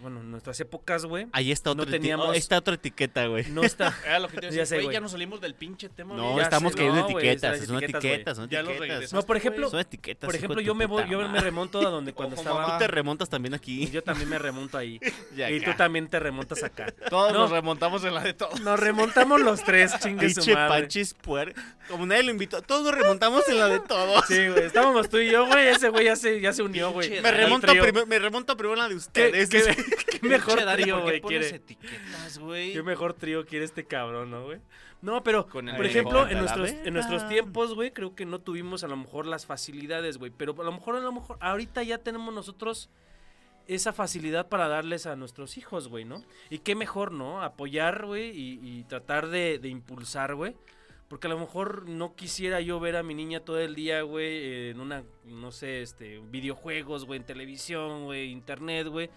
[0.00, 3.44] bueno, en nuestras épocas, güey, Ahí está no teníamos- oh, está otra etiqueta, güey.
[3.50, 3.94] no está.
[4.06, 6.14] Era lo que te Ya güey, nos salimos del pinche tema.
[6.16, 8.80] No, ya estamos cayendo no, etiquetas, son etiquetas, etiquetas, son Ya etiquetas.
[8.80, 10.26] regresaste, No, por ejemplo, Son etiquetas.
[10.28, 12.72] por ejemplo, yo me voy, yo me remonto a donde cuando Ojo, estaba.
[12.72, 13.86] Tú te remontas también aquí.
[13.92, 14.98] Yo también me remonto ahí.
[15.36, 16.92] Y tú también te remontas acá.
[17.10, 17.40] Todos No.
[17.40, 18.60] nos remontamos en la de todos.
[18.60, 20.80] Nos remontamos los tres, chingue su Pinche madre.
[20.82, 21.54] Panchis puer.
[21.88, 24.24] Como nadie lo invitó, todos nos remontamos en la de todos.
[24.26, 25.66] Sí, güey, estábamos tú y yo, güey.
[25.68, 27.20] Ese güey ya se, ya se unió, güey.
[27.20, 29.48] Me remonto, primero, me remonto primero la de ¿Qué, ustedes.
[29.50, 29.60] qué-
[30.20, 31.56] qué mejor Pinche Dani, trío, ¿por qué güey, quiere?
[31.56, 32.72] etiquetas, güey?
[32.72, 34.58] Qué mejor trío quiere este cabrón, ¿no, güey?
[35.02, 38.24] No, pero, Con el por mejor ejemplo, en nuestros, en nuestros tiempos, güey, creo que
[38.24, 40.30] no tuvimos a lo mejor las facilidades, güey.
[40.30, 42.88] Pero a lo mejor, a lo mejor, ahorita ya tenemos nosotros
[43.66, 46.22] esa facilidad para darles a nuestros hijos, güey, ¿no?
[46.50, 47.42] Y qué mejor, ¿no?
[47.42, 50.54] Apoyar, güey, y, y tratar de, de impulsar, güey.
[51.12, 54.70] Porque a lo mejor no quisiera yo ver a mi niña todo el día, güey,
[54.70, 59.10] en una, no sé, este, videojuegos, güey, en televisión, güey, internet, güey.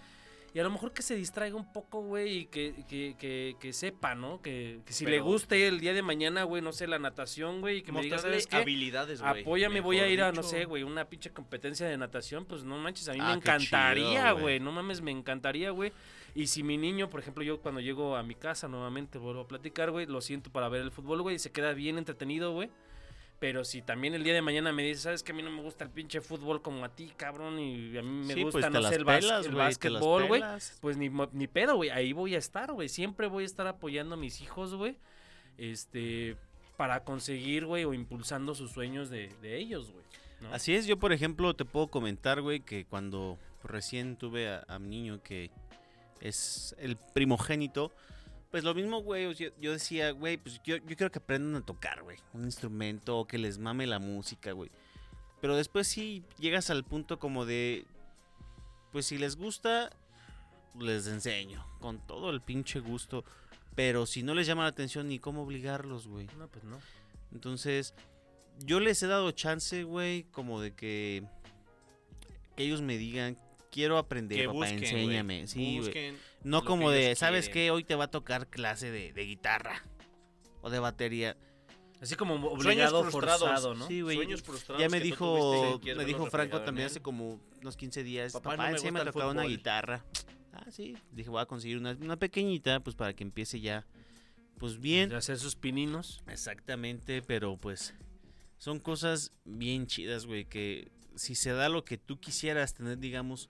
[0.52, 3.72] Y a lo mejor que se distraiga un poco, güey, y que, que, que, que
[3.72, 4.42] sepa, ¿no?
[4.42, 7.78] Que, que si le guste el día de mañana, güey, no sé, la natación, güey,
[7.78, 8.56] y que me diga, ¿sabes qué?
[8.56, 9.40] habilidades, güey.
[9.40, 12.76] Apóyame, voy a ir a, no sé, güey, una pinche competencia de natación, pues no
[12.76, 15.94] manches, a mí Ah, me encantaría, güey, no mames, me encantaría, güey.
[16.36, 19.48] Y si mi niño, por ejemplo, yo cuando llego a mi casa nuevamente vuelvo a
[19.48, 22.68] platicar, güey, lo siento para ver el fútbol, güey, y se queda bien entretenido, güey.
[23.38, 25.62] Pero si también el día de mañana me dice, ¿sabes que a mí no me
[25.62, 27.58] gusta el pinche fútbol como a ti, cabrón?
[27.58, 30.42] Y a mí me Sí, gusta, pues, no sé, el, pelas, el las básquetbol, güey.
[30.82, 31.88] Pues ni, ni pedo, güey.
[31.88, 32.90] Ahí voy a estar, güey.
[32.90, 34.98] Siempre voy a estar apoyando a mis hijos, güey.
[35.56, 36.36] Este,
[36.76, 40.04] para conseguir, güey, o impulsando sus sueños de, de ellos, güey.
[40.42, 40.52] ¿no?
[40.52, 44.78] Así es, yo por ejemplo te puedo comentar, güey, que cuando recién tuve a, a
[44.78, 45.50] mi niño que
[46.20, 47.92] es el primogénito,
[48.50, 51.66] pues lo mismo, güey, yo, yo decía, güey, pues yo, yo quiero que aprendan a
[51.66, 54.70] tocar, güey, un instrumento, o que les mame la música, güey.
[55.40, 57.84] Pero después sí llegas al punto como de,
[58.92, 59.90] pues si les gusta,
[60.78, 63.24] les enseño, con todo el pinche gusto.
[63.74, 66.26] Pero si no les llama la atención, ni cómo obligarlos, güey.
[66.38, 66.78] No, pues no.
[67.32, 67.92] Entonces,
[68.64, 71.22] yo les he dado chance, güey, como de que,
[72.56, 73.36] que ellos me digan,
[73.76, 75.46] quiero aprender, Que papá, busquen, enséñame.
[75.46, 75.80] Sí.
[75.80, 77.64] Busquen No como de, ¿sabes quieren.
[77.66, 77.70] qué?
[77.72, 79.82] Hoy te va a tocar clase de, de guitarra
[80.62, 81.36] o de batería.
[82.00, 83.86] Así como obligado, forzado, ¿no?
[83.86, 84.16] Sí, güey.
[84.16, 88.32] Sueños frustrados Ya me dijo, me dijo Franco también hace como unos 15 días.
[88.32, 89.56] Papá, Papá, no me enséñame a gusta el tocar una fútbol".
[89.56, 90.04] guitarra.
[90.52, 90.96] Ah, sí.
[91.12, 93.86] Dije, voy a conseguir una, una pequeñita, pues para que empiece ya,
[94.58, 95.10] pues bien.
[95.10, 96.22] De hacer sus pininos.
[96.28, 97.94] Exactamente, pero pues
[98.56, 103.48] son cosas bien chidas, güey, que si se da lo que tú quisieras tener, digamos,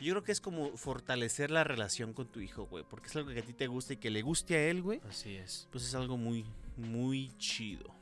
[0.00, 3.30] yo creo que es como fortalecer la relación con tu hijo, güey, porque es algo
[3.30, 5.68] que a ti te gusta y que le guste a él, güey, Así es.
[5.70, 6.44] pues es algo muy,
[6.76, 7.94] muy chido.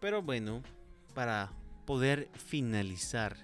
[0.00, 0.62] Pero bueno,
[1.14, 1.52] para
[1.86, 3.36] poder finalizar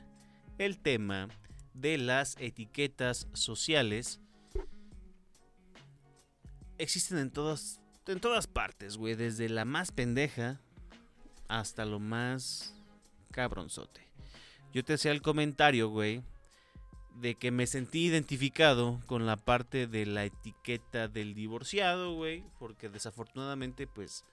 [0.59, 1.29] el tema
[1.75, 4.21] de las etiquetas sociales,
[6.79, 10.61] existen en todas, en todas partes, güey, desde la más pendeja
[11.49, 12.75] hasta lo más
[13.31, 14.09] cabronzote.
[14.73, 16.23] Yo te hacía el comentario, güey,
[17.21, 22.89] de que me sentí identificado con la parte de la etiqueta del divorciado, güey, porque
[22.89, 24.25] desafortunadamente, pues,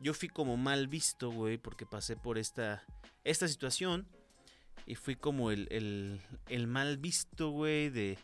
[0.00, 2.84] yo fui como mal visto, güey, porque pasé por esta,
[3.24, 4.06] esta situación
[4.86, 8.18] y fui como el, el, el mal visto, güey, de,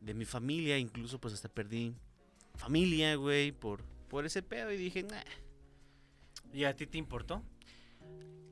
[0.00, 1.94] de mi familia, incluso pues hasta perdí
[2.54, 5.22] familia, güey, por, por ese pedo y dije, nah.
[6.52, 7.42] ¿Y a ti te importó?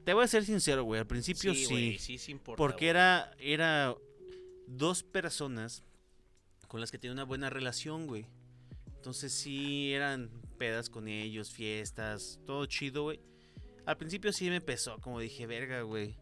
[0.04, 1.66] Te voy a ser sincero, güey, al principio sí.
[1.66, 3.94] güey, sí, sí importa, Porque era, era
[4.66, 5.82] dos personas
[6.68, 8.26] con las que tenía una buena relación, güey.
[8.96, 13.20] Entonces sí eran pedas con ellos, fiestas, todo chido, güey.
[13.86, 16.16] Al principio sí me pesó, como dije, verga, güey.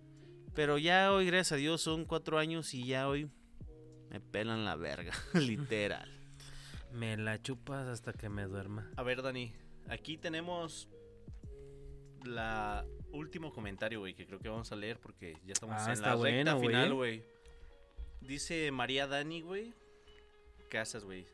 [0.55, 3.30] Pero ya hoy, gracias a Dios, son cuatro años y ya hoy
[4.11, 6.11] me pelan la verga, literal.
[6.93, 8.90] Me la chupas hasta que me duerma.
[8.97, 9.53] A ver, Dani,
[9.88, 10.88] aquí tenemos
[12.24, 16.01] la último comentario, güey, que creo que vamos a leer porque ya estamos Ah, en
[16.03, 16.66] la bueno, recta güey.
[16.68, 17.24] final, güey.
[18.27, 19.75] Dice María Dani, güey,
[20.70, 21.27] Casas, güey,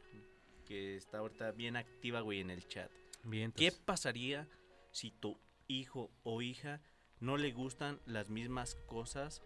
[0.66, 2.91] que está ahorita bien activa, güey, en el chat.
[3.24, 3.53] Bien.
[3.53, 4.49] ¿Qué pasaría
[4.91, 6.80] si tu hijo o hija
[7.20, 9.43] no le gustan las mismas cosas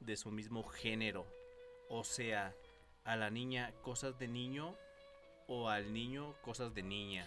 [0.00, 1.26] de su mismo género?
[1.88, 2.54] O sea,
[3.04, 4.74] a la niña cosas de niño
[5.46, 7.26] o al niño cosas de niña.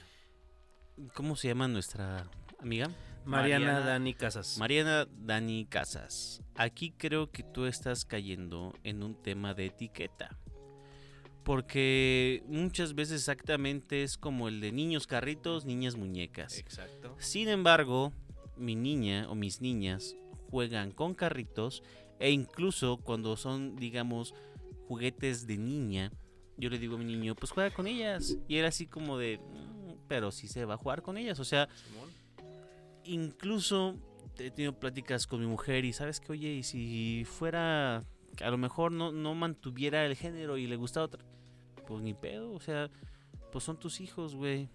[1.13, 2.89] ¿Cómo se llama nuestra amiga?
[3.25, 4.57] Mariana, Mariana- Dani Casas.
[4.57, 10.37] Mariana Dani Casas, aquí creo que tú estás cayendo en un tema de etiqueta.
[11.43, 16.57] Porque muchas veces exactamente es como el de niños carritos, niñas muñecas.
[16.57, 17.15] Exacto.
[17.17, 18.13] Sin embargo,
[18.55, 20.15] mi niña o mis niñas
[20.51, 21.81] juegan con carritos
[22.19, 24.35] e incluso cuando son, digamos,
[24.87, 26.11] juguetes de niña,
[26.57, 28.37] yo le digo a mi niño, pues juega con ellas.
[28.47, 31.39] Y era así como de, "Mm, pero sí se va a jugar con ellas.
[31.39, 32.09] O sea, Simón.
[33.13, 33.95] Incluso
[34.37, 38.03] he tenido pláticas con mi mujer y sabes que, oye, y si fuera,
[38.37, 41.23] que a lo mejor no, no mantuviera el género y le gustaba otra,
[41.87, 42.89] pues ni pedo, o sea,
[43.51, 44.69] pues son tus hijos, güey.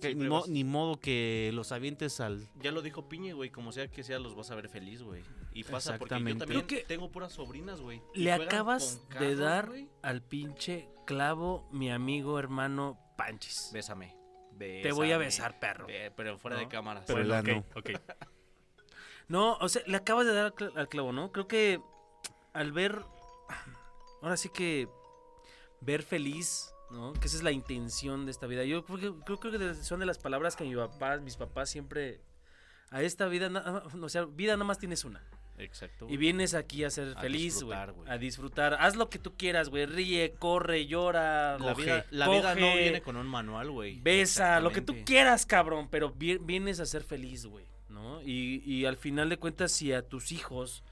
[0.00, 2.46] Que Sí, ni, pero mo- vas- ni modo que los avientes al...
[2.60, 5.22] Ya lo dijo Piñe, güey, como sea que sea, los vas a ver feliz, güey.
[5.54, 6.44] Y pasa porque yo Exactamente.
[6.44, 8.02] también que tengo puras sobrinas, güey.
[8.14, 9.70] Le acabas de dar
[10.02, 13.70] al pinche clavo, mi amigo hermano Panchis.
[13.72, 14.14] Bésame.
[14.58, 15.86] Te voy a besar, perro.
[16.16, 16.62] Pero fuera ¿No?
[16.62, 17.04] de cámaras.
[17.06, 17.64] Pero Bueno, el ok, ano.
[17.76, 17.90] ok.
[19.28, 21.32] No, o sea, le acabas de dar al cla- al clavo, ¿no?
[21.32, 21.80] Creo que
[22.52, 23.02] al ver,
[24.22, 24.88] ahora sí que
[25.80, 27.12] ver feliz, ¿no?
[27.14, 28.64] Que esa es la intención de esta vida.
[28.64, 31.36] Yo creo que, creo, creo que de- son de las palabras que mi papá, mis
[31.36, 32.20] papás siempre,
[32.90, 35.22] a esta vida, na- o sea, vida nada más tienes una.
[35.58, 36.06] Exacto.
[36.08, 37.76] Y vienes aquí a ser A feliz, güey.
[37.78, 38.10] disfrutar, güey.
[38.10, 38.74] A disfrutar.
[38.80, 39.86] Haz lo que tú quieras, güey.
[39.86, 41.58] Ríe, corre, llora.
[41.58, 44.00] La vida, la vida no viene con un manual, güey.
[44.00, 45.88] Besa, lo que tú quieras, cabrón.
[45.90, 47.64] Pero vi- vienes a ser feliz, güey.
[47.88, 48.20] ¿No?
[48.22, 50.82] Y, y al final de cuentas, si a tus hijos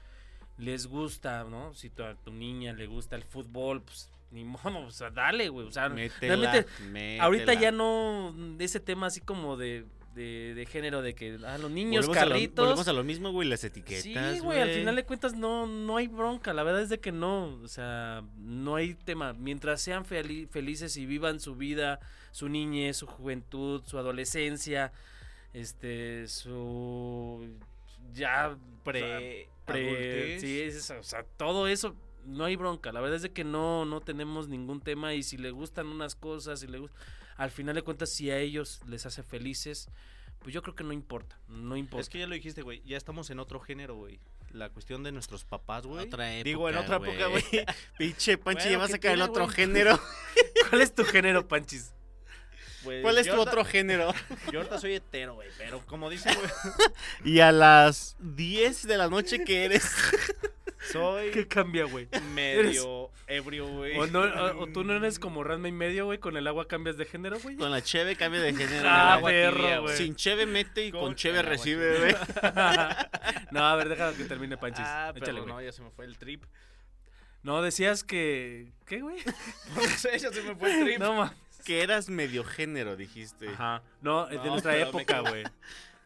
[0.57, 1.73] les gusta, ¿no?
[1.73, 5.49] Si tu- a tu niña le gusta el fútbol, pues ni modo, o sea, dale,
[5.49, 5.67] güey.
[5.67, 7.61] O sea, Métela, realmente ahorita métela.
[7.61, 9.85] ya no ese tema así como de,
[10.15, 12.65] de, de género de que a los niños volvemos a, lo, carritos.
[12.65, 14.01] volvemos a lo mismo, güey, las etiquetas.
[14.03, 17.11] Sí, güey, al final de cuentas no, no hay bronca, la verdad es de que
[17.11, 19.33] no, o sea, no hay tema.
[19.33, 21.99] Mientras sean feli- felices y vivan su vida,
[22.31, 24.91] su niñez, su juventud, su adolescencia,
[25.53, 27.47] este, su
[28.13, 30.41] ya Pre, pre, adultez.
[30.41, 31.95] sí, es eso, o sea, todo eso
[32.25, 32.91] no hay bronca.
[32.91, 36.15] La verdad es de que no, no tenemos ningún tema y si le gustan unas
[36.15, 36.81] cosas, si le
[37.37, 39.89] al final de cuentas si a ellos les hace felices,
[40.39, 42.01] pues yo creo que no importa, no importa.
[42.01, 42.81] Es que ya lo dijiste, güey.
[42.85, 44.19] Ya estamos en otro género, güey.
[44.51, 46.05] La cuestión de nuestros papás, güey.
[46.05, 47.43] Otra Digo, en otra época, güey.
[47.97, 49.99] Pinche Panchi, Bueno, ya vas ¿qué a caer tiene, otro género.
[50.69, 51.91] ¿Cuál es tu género, Panchis?
[52.83, 54.13] Pues, ¿Cuál es tu ahorita- otro género?
[54.53, 55.49] Yo ahorita soy hetero, güey.
[55.57, 57.33] Pero como dicen, güey.
[57.33, 59.91] Y a las 10 de la noche que eres.
[60.91, 62.07] Soy ¿Qué cambia, güey?
[62.33, 63.97] medio ebrio, güey.
[63.97, 66.67] O, no, o, o tú no eres como Ranma y medio, güey, con el agua
[66.67, 67.55] cambias de género, güey.
[67.55, 68.87] Con la cheve cambia de género.
[68.87, 69.97] Ah, agua perro, güey.
[69.97, 72.15] Sin cheve mete y Con con cheve recibe, güey.
[73.51, 74.85] no, a ver, déjalo que termine Panchis.
[74.85, 76.43] Ah, Échale, pero no, ya se me fue el trip.
[77.43, 78.71] No, decías que...
[78.85, 79.17] ¿Qué, güey?
[80.19, 80.99] ya se me fue el trip.
[80.99, 81.35] No, ma.
[81.63, 83.49] Que eras medio género, dijiste.
[83.49, 83.81] Ajá.
[84.01, 85.43] No, es de No, nuestra época, güey.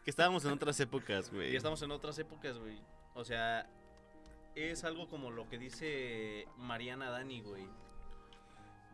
[0.04, 1.52] Que estábamos en otras épocas, güey.
[1.52, 2.78] Y estamos en otras épocas, güey.
[3.14, 3.68] O sea,
[4.54, 7.66] es algo como lo que dice Mariana Dani, güey.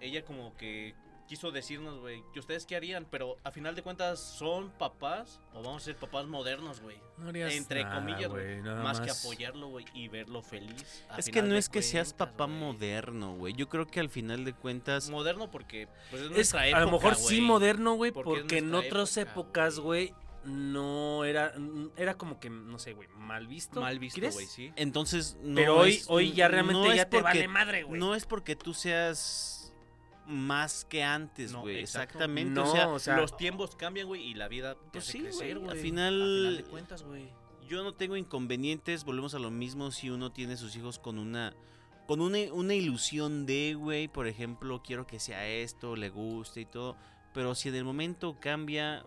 [0.01, 0.95] Ella como que
[1.27, 5.63] quiso decirnos, güey, que ustedes qué harían, pero a final de cuentas son papás o
[5.63, 6.99] vamos a ser papás modernos, güey.
[7.19, 8.61] No harías Entre nada, comillas, güey.
[8.63, 11.05] Más, que apoyarlo, güey, y verlo feliz.
[11.09, 13.55] a Es que no es que seas papá moderno, güey.
[13.55, 15.11] Yo creo que al final de cuentas.
[15.11, 18.75] Moderno porque pues es Es, nuestra a época, lo mejor sí moderno, güey, Porque en
[18.75, 20.15] otras época, épocas, güey.
[20.47, 21.53] No era...
[21.97, 23.81] Era como que, no sé, güey, mal visto.
[23.81, 24.73] Mal visto, güey, sí.
[24.77, 28.01] Entonces, no Pero hoy, es- hoy ya realmente ya te porque- vale madre, güey.
[28.01, 29.73] No es porque tú seas
[30.27, 31.79] más que antes, güey.
[31.79, 32.51] Exactamente.
[32.53, 35.13] No, o sea, o sea, los tiempos cambian, güey, y la vida te Pues hace
[35.19, 37.29] sí, crecer, güey, al final- A final de cuentas, güey.
[37.69, 39.05] yo no tengo inconvenientes.
[39.05, 41.55] Volvemos a lo mismo si uno tiene sus hijos con una.
[42.07, 46.65] Con una, una ilusión de, güey, por ejemplo, quiero que sea esto, le guste y
[46.67, 46.97] todo.
[47.35, 49.05] Pero si en el momento cambia,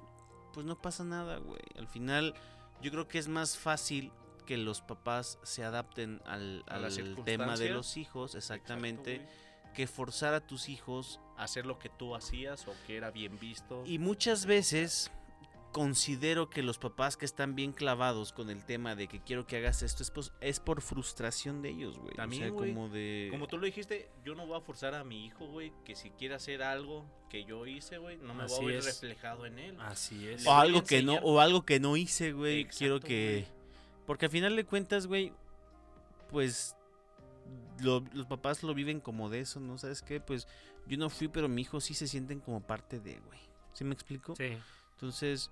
[0.54, 1.62] pues no pasa nada, güey.
[1.78, 2.34] Al final,
[2.82, 4.12] yo creo que es más fácil
[4.45, 9.88] que los papás se adapten al, A al tema de los hijos, exactamente, Exacto, que
[9.88, 13.84] forzar a tus hijos hacer lo que tú hacías o que era bien visto.
[13.86, 15.12] Y muchas veces
[15.72, 19.57] considero que los papás que están bien clavados con el tema de que quiero que
[19.57, 22.15] hagas esto es, pues, es por frustración de ellos, güey.
[22.15, 22.74] También, o sea, güey.
[22.74, 23.28] como de...
[23.32, 26.09] Como tú lo dijiste, yo no voy a forzar a mi hijo, güey, que si
[26.11, 28.86] quiere hacer algo que yo hice, güey, no me Así voy a ver es.
[28.86, 29.78] reflejado en él.
[29.80, 30.45] Así es.
[30.47, 32.65] O algo que no, o algo que no hice, güey.
[32.65, 33.45] Quiero que...
[33.47, 33.59] güey.
[34.07, 35.32] Porque al final de cuentas, güey,
[36.32, 36.76] pues
[37.82, 39.78] lo- los papás lo viven como de eso, ¿no?
[39.78, 40.20] ¿Sabes qué?
[40.20, 40.47] Pues
[40.88, 43.39] yo no fui, pero mi hijo sí se sienten como parte de, güey.
[43.74, 44.36] ¿Sí me explico?
[44.36, 44.57] Sí.
[45.00, 45.50] Entonces,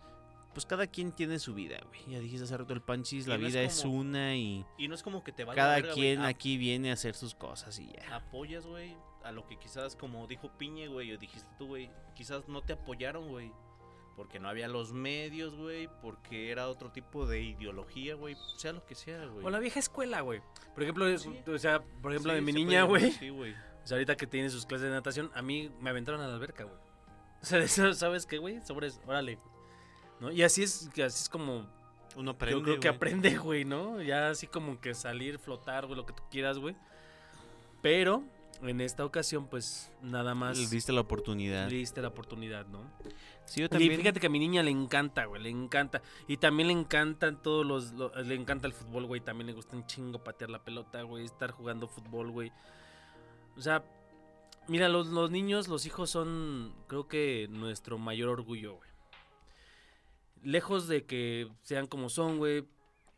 [0.54, 2.02] pues cada quien tiene su vida, güey.
[2.08, 4.96] Ya dijiste hace rato el panchis, la no vida es, como- una y Y no
[4.96, 8.16] es como que te vaya cada quien aquí viene a hacer sus cosas y ya.
[8.18, 8.94] apoyas, güey,
[9.24, 12.74] a lo que quizás, como dijo Piñe, güey, o dijiste tú, güey, quizás no te
[12.74, 13.52] apoyaron, güey.
[14.18, 18.84] Porque no había los medios, güey, porque era otro tipo de ideología, güey, sea lo
[18.86, 19.46] que sea, güey.
[19.46, 20.42] O la vieja escuela, güey.
[20.74, 21.30] Por ejemplo, Sí.
[21.48, 23.06] o sea, por ejemplo, Sí, de mi niña, güey.
[23.12, 23.54] así, güey.
[23.54, 26.34] O sea, ahorita que tiene sus clases de natación, a mí me aventaron a la
[26.34, 26.76] alberca, güey.
[27.44, 28.60] O sea, eso, ¿sabes qué, güey?
[28.66, 29.38] Sobres, órale.
[30.20, 30.32] ¿No?
[30.32, 31.68] Y así es, así es como
[32.16, 34.02] Uno aprende, yo creo que aprende, güey, ¿no?
[34.02, 36.76] Ya así como que salir, flotar, güey, lo que tú quieras, güey.
[37.82, 38.24] Pero
[38.64, 41.70] en esta ocasión, pues nada más Le diste la oportunidad.
[41.70, 42.82] le diste la oportunidad, ¿no?
[43.46, 43.96] Sí, yo Y también.
[43.98, 46.02] fíjate que a mi niña le encanta, güey, le encanta.
[46.28, 49.22] Y también le encantan todos los, lo- le encanta el fútbol, güey.
[49.22, 52.52] También le gusta un chingo patear la pelota, güey, estar jugando fútbol, güey.
[53.56, 53.84] O sea,
[54.68, 58.90] mira, los, los niños, los hijos son, creo que nuestro mayor orgullo, güey.
[60.44, 62.66] Lejos de que sean como son, güey,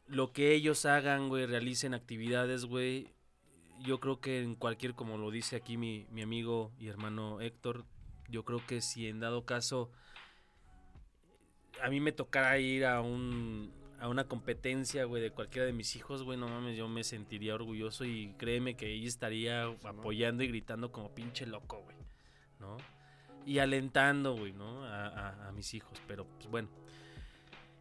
[0.07, 3.07] lo que ellos hagan, güey, realicen actividades, güey.
[3.81, 7.85] Yo creo que en cualquier, como lo dice aquí mi, mi amigo y hermano Héctor,
[8.29, 9.91] yo creo que si en dado caso
[11.81, 15.95] a mí me tocara ir a un a una competencia, güey, de cualquiera de mis
[15.95, 20.47] hijos, güey, no mames, yo me sentiría orgulloso y créeme que ella estaría apoyando y
[20.47, 21.97] gritando como pinche loco, güey,
[22.59, 22.77] ¿no?
[23.45, 24.83] Y alentando, güey, ¿no?
[24.85, 26.69] A, a- a mis hijos, pero pues bueno.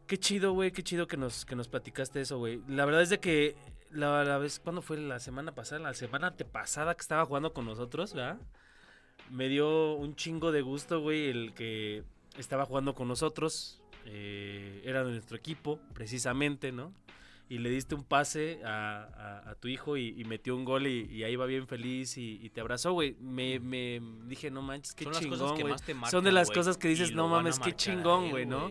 [0.06, 2.62] Qué chido, güey, qué chido que nos, que nos platicaste eso, güey.
[2.66, 3.56] La verdad es de que
[3.90, 4.96] la, la vez, ¿cuándo fue?
[4.96, 8.38] La semana pasada, la semana antepasada que estaba jugando con nosotros, ¿verdad?
[9.30, 12.04] Me dio un chingo de gusto, güey, el que
[12.38, 13.77] estaba jugando con nosotros.
[14.06, 16.92] Eh, era de nuestro equipo, precisamente, ¿no?
[17.50, 19.04] Y le diste un pase a,
[19.44, 22.18] a- a tu hijo y, y metió un gol y, y ahí va bien feliz
[22.18, 23.16] y, y te abrazó, güey.
[23.20, 25.72] Me, me dije, no manches, qué Son las chingón, cosas que güey.
[25.72, 28.70] más te marcan, Son de las cosas que dices, no mames, qué chingón, güey, ¿no?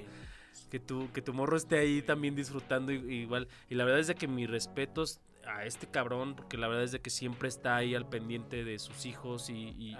[0.69, 3.47] que tu, que tu morro esté ahí también disfrutando igual.
[3.69, 6.91] Y la verdad es de que mis respetos a este cabrón, porque la verdad es
[6.91, 9.95] de que siempre está ahí al pendiente de sus hijos y,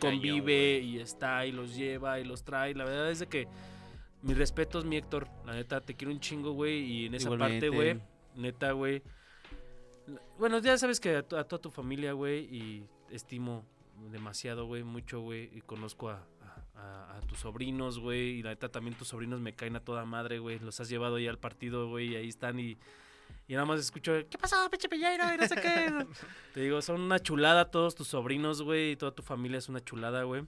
[0.00, 2.74] convive y está y los lleva y los trae.
[2.74, 3.46] La verdad es de que
[4.26, 5.28] mis respetos, mi Héctor.
[5.46, 6.78] La neta, te quiero un chingo, güey.
[6.80, 8.00] Y en esa parte, güey,
[8.34, 9.02] neta, güey.
[10.38, 13.64] Bueno, ya sabes que a, a toda tu familia, güey, y estimo
[14.12, 18.50] demasiado, güey, mucho, güey, y conozco a, a- a- a tus sobrinos, güey, y la
[18.50, 21.38] neta también tus sobrinos me caen a toda madre, güey, los has llevado ya al
[21.38, 22.76] partido, güey, y ahí están y,
[23.48, 25.24] y nada más escucho, ¿qué pasó, pinche Peñeiro?
[25.34, 26.06] Y no sé qué.
[26.54, 29.80] Te digo, son una chulada todos tus sobrinos, güey, y toda tu familia es una
[29.82, 30.44] chulada, güey.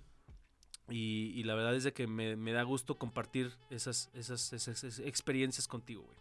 [0.91, 4.99] Y, y la verdad es de que me, me da gusto compartir esas, esas, esas-
[5.01, 6.17] experiencias contigo, güey.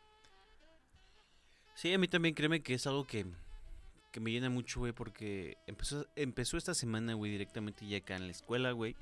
[1.75, 3.25] Sí, a mí también créeme que es algo que,
[4.11, 8.25] que me llena mucho, güey, porque empezó, empezó esta semana, güey, directamente ya acá en
[8.25, 8.95] la escuela, güey.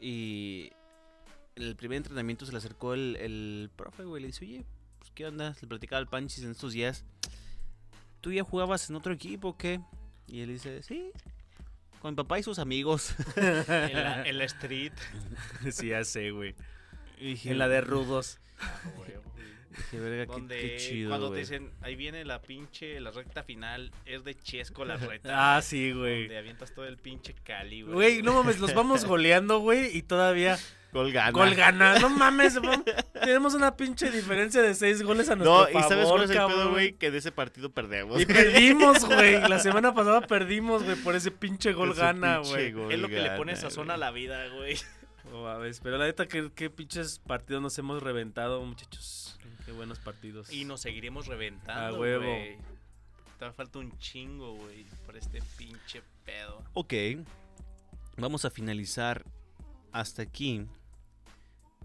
[0.00, 0.70] Y
[1.54, 4.64] en el primer entrenamiento se le acercó el, el profe, güey, le dice, oye,
[4.98, 5.54] pues, ¿qué onda?
[5.60, 7.04] Le platicaba al Panchis en estos días.
[8.20, 9.80] ¿Tú ya jugabas en otro equipo o qué?
[10.26, 11.10] Y él dice, sí,
[12.02, 13.14] con mi papá y sus amigos.
[13.36, 14.92] En la, en la street.
[15.70, 16.54] sí, ya sé, güey.
[17.18, 18.38] En la de rudos.
[19.70, 21.38] dije, verga, qué- Donde qué, chido, cuando güey.
[21.38, 25.30] te dicen, ahí viene la pinche, la recta final, es de Chesco la reta.
[25.56, 26.22] Ah, sí, güey.
[26.22, 27.94] Donde avientas todo el pinche cali, güey.
[27.94, 30.58] Güey, no mames, los vamos goleando, güey, y todavía
[30.92, 31.30] Gol gana.
[31.30, 31.98] gol gana.
[31.98, 32.58] No mames,
[33.14, 36.30] tenemos una pinche diferencia de seis goles a nuestro No, favor, y sabes cuál es
[36.30, 38.20] el pedo, güey, que de ese partido perdemos.
[38.20, 39.40] Y perdimos, güey.
[39.48, 42.74] La semana pasada perdimos, güey, por ese pinche gol Ese gana, güey.
[42.90, 43.94] Es lo que le pone sazón güey.
[43.94, 44.76] a la vida, güey.
[45.32, 49.38] Oh, a ver, pero la neta, ¿qué, qué pinches partidos nos hemos reventado, muchachos.
[49.64, 50.52] Qué buenos partidos.
[50.52, 52.24] Y nos seguiremos reventando, A huevo.
[52.24, 52.58] güey.
[53.38, 56.62] Te falta un chingo, güey, por este pinche pedo.
[56.74, 56.92] Ok,
[58.16, 59.24] vamos a finalizar
[59.90, 60.66] hasta aquí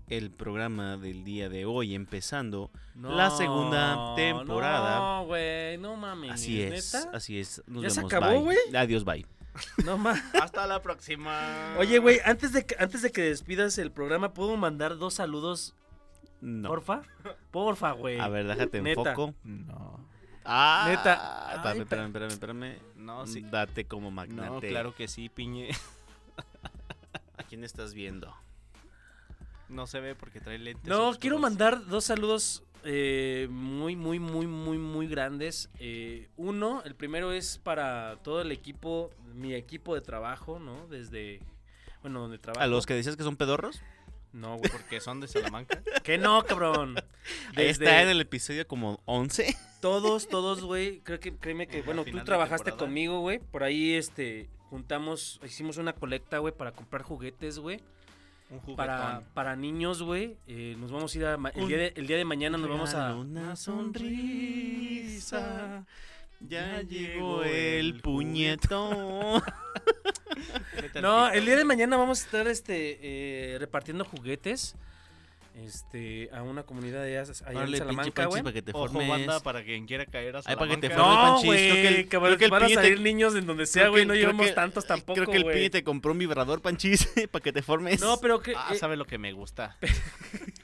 [0.08, 2.72] el programa del día de hoy, empezando.
[2.96, 5.00] la segunda temporada.
[5.00, 6.32] No, güey, no mames.
[6.32, 7.10] Así es, ¿neta?
[7.16, 7.62] así es.
[7.68, 8.58] Nos ¿Ya se acabó, güey?
[8.76, 9.26] Adiós, bye.
[9.84, 10.24] No mames.
[10.42, 11.76] Hasta la próxima.
[11.78, 15.76] Oye, güey, antes de, que, antes de que despidas el programa, ¿puedo mandar dos saludos,
[16.42, 16.70] No.
[16.70, 17.02] porfa?
[17.52, 18.20] Porfa, güey.
[18.20, 19.02] A ver, déjate Neta.
[19.02, 19.34] enfoco.
[19.44, 20.00] No.
[20.46, 21.14] Ah, Neta.
[21.56, 22.76] Espérame, Ay, espérame, espérame, espérame.
[22.96, 23.42] No, sí.
[23.42, 24.50] Date como magnate.
[24.50, 25.70] No, claro que sí, piñe.
[27.38, 28.34] ¿A quién estás viendo?
[29.70, 30.88] No se ve porque trae lentes.
[30.88, 31.18] No, oscuros.
[31.18, 35.70] quiero mandar dos saludos eh, muy, muy, muy, muy, muy grandes.
[35.80, 40.88] Eh, uno, el primero es para todo el equipo, mi equipo de trabajo, ¿no?
[40.88, 41.42] Desde,
[42.02, 42.64] bueno, donde trabajo.
[42.64, 43.82] ¿A los que decías que son pedorros?
[44.32, 44.72] No, güey.
[44.72, 45.82] Porque son de Salamanca.
[46.04, 46.96] Que no, cabrón.
[47.56, 49.54] Ahí está en el episodio como 11.
[49.82, 51.02] todos, todos, güey.
[51.02, 52.88] Creo que, créeme que, bueno, tú trabajaste temporada.
[52.88, 53.40] conmigo, güey.
[53.40, 57.82] Por ahí, este, juntamos, hicimos una colecta, güey, para comprar juguetes, güey.
[58.50, 58.76] Un.
[58.76, 60.38] Para, para niños, güey.
[60.48, 62.70] Eh, nos vamos a ir a, el, Un día de, el día de mañana nos
[62.70, 63.16] vamos a...
[63.16, 64.66] Una sonrisa.
[66.40, 69.42] Ya Ya llegó el puñetón.
[71.02, 74.76] No, el día de mañana vamos a estar este eh, repartiendo juguetes
[75.66, 78.44] este a una comunidad allá, allá en Salamanca, güey.
[78.44, 79.10] para que te Ojo, formes.
[79.10, 81.38] banda, para quien quiera caer a Ay, para que te Salamanca.
[81.38, 81.44] formes.
[81.46, 83.66] No, que güey, cabrón, creo que el van a piñe te- salir niños en donde
[83.66, 86.12] sea, Creo güey, que- no llevamos que- tantos tampoco, Creo que el piñe te compró
[86.12, 88.00] un vibrador, Panchis, para que te formes.
[88.02, 89.78] No, pero que Ah, eh, sabe lo que me gusta.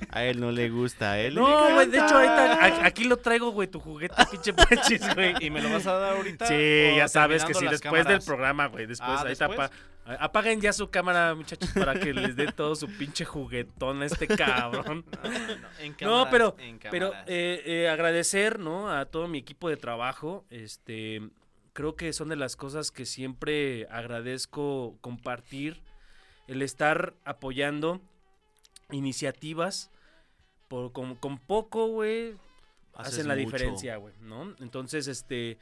[0.10, 3.52] A él no le gusta, a él No, güey, de hecho ahorita aquí lo traigo,
[3.52, 5.34] güey, tu juguete pinche panchis, güey.
[5.40, 6.46] ¿Y me lo vas a dar ahorita?
[6.46, 8.86] Sí, ya sabes que sí, después del programa, güey.
[8.86, 9.70] Después, Ah, ahorita ¿después?
[9.72, 14.02] apa- a- apaguen ya su cámara, muchachos, para que les dé todo su pinche juguetón
[14.02, 15.06] a este cabrón.
[15.24, 18.92] No, no, en No, cámaras, pero, en pero eh, eh, agradecer, ¿no?
[18.92, 20.46] A todo mi equipo de trabajo.
[20.50, 21.22] Este,
[21.74, 25.82] creo que son de las cosas que siempre agradezco compartir.
[26.48, 28.02] El estar apoyando
[28.92, 29.92] iniciativas
[30.68, 32.36] por, con, con poco, güey,
[32.96, 33.46] hacen la mucho.
[33.46, 34.54] diferencia, güey, ¿no?
[34.60, 35.58] Entonces, este,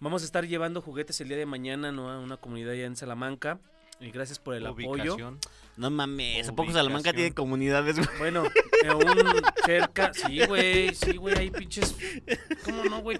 [0.00, 2.10] vamos a estar llevando juguetes el día de mañana, ¿no?
[2.10, 3.58] A una comunidad allá en Salamanca.
[4.00, 4.90] Y gracias por el apoyo.
[4.90, 5.38] Ubicación.
[5.76, 7.96] No mames, ¿a poco Salamanca tiene comunidades?
[8.18, 8.44] Bueno,
[8.84, 11.94] un cerca, sí, güey, sí, güey, hay pinches,
[12.64, 13.18] ¿cómo no, güey?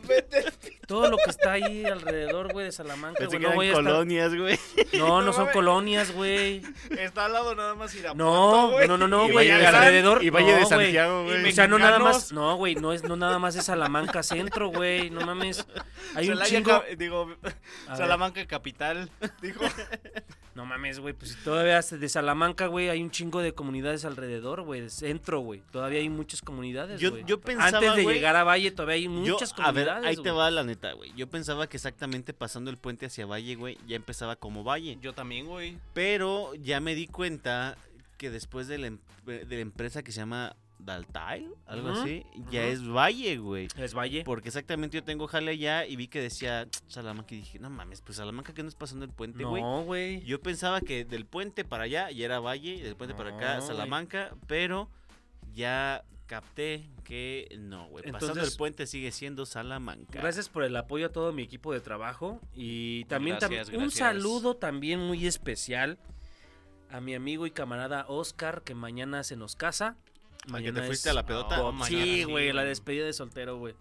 [0.87, 3.85] Todo lo que está ahí alrededor, güey, de Salamanca, Pensé güey, que no estar...
[3.85, 4.59] colonias, güey.
[4.95, 5.55] No, no son mames.
[5.55, 6.63] colonias, güey.
[6.99, 8.89] Está al lado nada más Irapuato, No, güey.
[8.89, 10.23] no, no, no, güey, de alrededor.
[10.23, 10.69] y Valle de no, güey.
[10.85, 11.49] Santiago, güey.
[11.49, 14.69] O sea, no nada más, no, güey, no es, no nada más es Salamanca Centro,
[14.69, 15.67] güey, no mames.
[16.15, 16.83] Hay un chingo.
[16.97, 17.27] Digo, A
[17.91, 17.97] ver.
[17.97, 19.11] Salamanca capital,
[19.43, 19.65] dijo.
[20.55, 24.63] No mames, güey, pues si todavía de Salamanca, güey, hay un chingo de comunidades alrededor,
[24.63, 25.63] güey, de centro, güey.
[25.71, 27.25] Todavía hay muchas comunidades, Yo- güey.
[27.25, 30.19] yo pensaba, Antes de güey, llegar a Valle todavía hay Yo, muchas a ver, comunidades,
[30.19, 31.13] ahí te va la neta, güey.
[31.17, 34.99] Yo pensaba que exactamente pasando el puente hacia Valle, güey, ya empezaba como Valle.
[35.01, 35.79] Yo también, güey.
[35.95, 37.79] Pero ya me di cuenta
[38.19, 42.65] que después de la, em- de la empresa que se llama Daltail, algo así, ya
[42.67, 43.67] es Valle, güey.
[43.79, 44.23] Es Valle.
[44.25, 48.03] Porque exactamente yo tengo jale allá y vi que decía Salamanca y dije, no mames,
[48.03, 49.63] pues Salamanca que no es pasando el puente, güey.
[49.63, 50.23] No, güey.
[50.25, 53.61] Yo pensaba que del puente para allá ya era Valle y del puente para acá.
[53.63, 54.89] Salamanca, pero
[55.57, 58.05] ya capté que no, güey.
[58.13, 60.21] Pasando el puente sigue siendo Salamanca.
[60.21, 63.91] Gracias por el apoyo a todo mi equipo de trabajo y también tam- Gracias, un
[63.91, 65.99] saludo también muy especial
[66.91, 69.97] a mi amigo y camarada Oscar que mañana se nos casa.
[69.97, 71.61] ¿A que te Mañana fuiste es- a la pedota?
[71.63, 73.75] Oh, Sí, mañana sí, güey, la despedida de soltero, güey.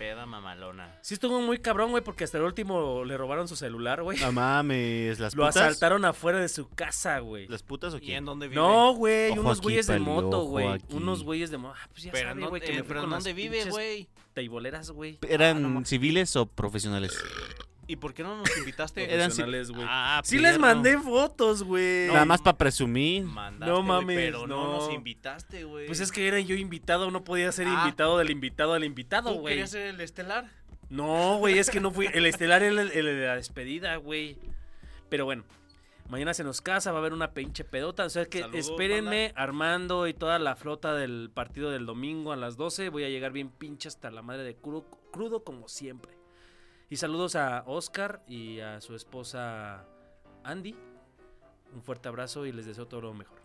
[0.00, 0.98] Peda mamalona.
[1.02, 4.18] Sí estuvo muy cabrón, güey, porque hasta el último le robaron su celular, güey.
[4.18, 5.58] No mames, las Lo putas.
[5.58, 7.46] asaltaron afuera de su casa, güey.
[7.48, 8.24] ¿Las putas o ¿Y en quién?
[8.24, 8.58] dónde vive?
[8.58, 10.68] No, güey, Ojo unos aquí, güeyes de Pali, moto, ojo güey.
[10.68, 10.86] aquí.
[10.94, 11.74] Unos güeyes de moto.
[11.78, 13.34] Ah, pues ya Pero, sabe, no, güey, que me eh, fui pero con las ¿dónde
[13.34, 14.08] vive, pinches güey?
[14.32, 15.18] Teiboleras, güey.
[15.28, 17.14] ¿Eran Ah, civiles o profesionales?
[17.90, 19.02] ¿Y por qué no nos invitaste?
[19.12, 19.84] Eran Profesionales, güey.
[19.88, 22.06] Ah, Sí les mandé fotos, güey.
[22.06, 23.24] Nada más para presumir.
[23.24, 24.74] Mandaste, No mames, pero no.
[24.74, 24.94] nos no.
[24.94, 25.86] invitaste, güey.
[25.86, 27.82] Pues es que era yo invitado, no podía ser Ah.
[27.84, 29.54] invitado del invitado al invitado, ¿Tú güey.
[29.54, 30.50] querías ser el estelar?
[30.88, 32.06] No, güey, es que no fui.
[32.12, 34.36] El estelar era el, el de la despedida, güey.
[35.08, 35.44] Pero bueno,
[36.08, 38.04] mañana se nos casa, va a haber una pinche pedota.
[38.04, 42.36] O sea que Saludos, espérenme, Armando y toda la flota del partido del domingo a
[42.36, 42.88] las 12.
[42.88, 46.12] Voy a llegar bien pinche hasta la madre de crudo, crudo como siempre.
[46.90, 49.86] Y saludos a Oscar y a su esposa
[50.42, 50.74] Andy.
[51.72, 53.38] Un fuerte abrazo y les deseo todo lo mejor.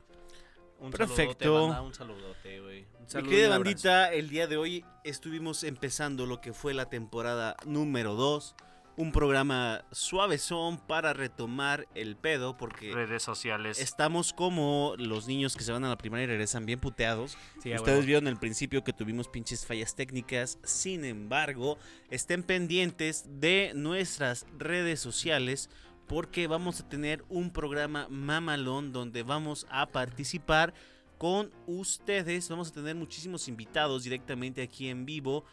[0.80, 1.46] Un Perfecto.
[1.46, 2.86] Saludote, banda, un saludote, güey.
[2.96, 6.74] Un Mi saludo y querida bandita, el día de hoy estuvimos empezando lo que fue
[6.74, 8.56] la temporada número 2.
[8.98, 13.78] Un programa suavezón para retomar el pedo porque Redes sociales.
[13.80, 17.38] estamos como los niños que se van a la primaria y regresan bien puteados.
[17.62, 18.06] Sí, Ustedes huevo.
[18.06, 20.60] vieron al principio que tuvimos pinches fallas técnicas.
[20.64, 21.78] Sin embargo,
[22.10, 25.70] estén pendientes de nuestras redes sociales
[26.08, 30.74] porque vamos a tener un programa mamalón donde vamos a participar
[31.18, 32.48] con ustedes.
[32.48, 35.44] Vamos a tener muchísimos invitados directamente aquí en vivo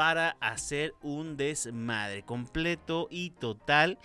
[0.00, 3.98] para hacer un desmadre completo y total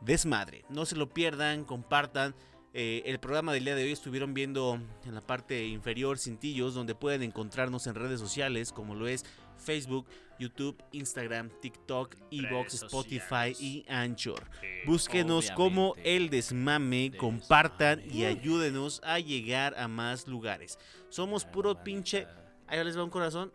[0.00, 0.64] desmadre.
[0.68, 2.34] No se lo pierdan, compartan.
[2.74, 6.96] Eh, el programa del día de hoy estuvieron viendo en la parte inferior cintillos donde
[6.96, 9.24] pueden encontrarnos en redes sociales como lo es
[9.58, 10.08] Facebook,
[10.40, 14.42] YouTube, Instagram, TikTok, Evox, Spotify y Anchor.
[14.86, 15.94] Búsquenos como.
[16.02, 20.80] El Desmame, compartan y ayúdenos a llegar a más lugares.
[21.10, 22.26] Somos puro pinche,
[22.66, 23.52] ahí les va un corazón,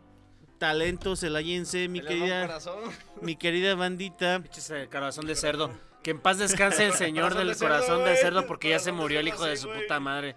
[0.64, 2.78] talento celayense, mi querida, corazón.
[3.20, 4.42] mi querida bandita.
[4.70, 5.70] Eh, corazón de cerdo.
[6.02, 8.78] Que en paz descanse el señor Corazón del de cerdo, corazón de cerdo porque ya
[8.78, 10.36] se murió el hijo de su puta madre.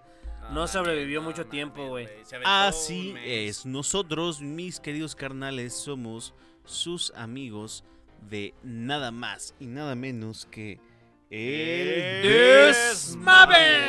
[0.52, 2.10] No sobrevivió no mucho tiempo, güey.
[2.44, 6.34] Así es, nosotros, mis queridos carnales, somos
[6.66, 7.86] sus amigos
[8.30, 10.82] de nada más y nada menos que
[11.30, 13.86] el Desmame.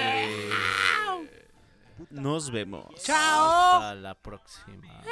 [2.11, 2.95] Nos vemos.
[2.95, 5.03] Hasta la próxima.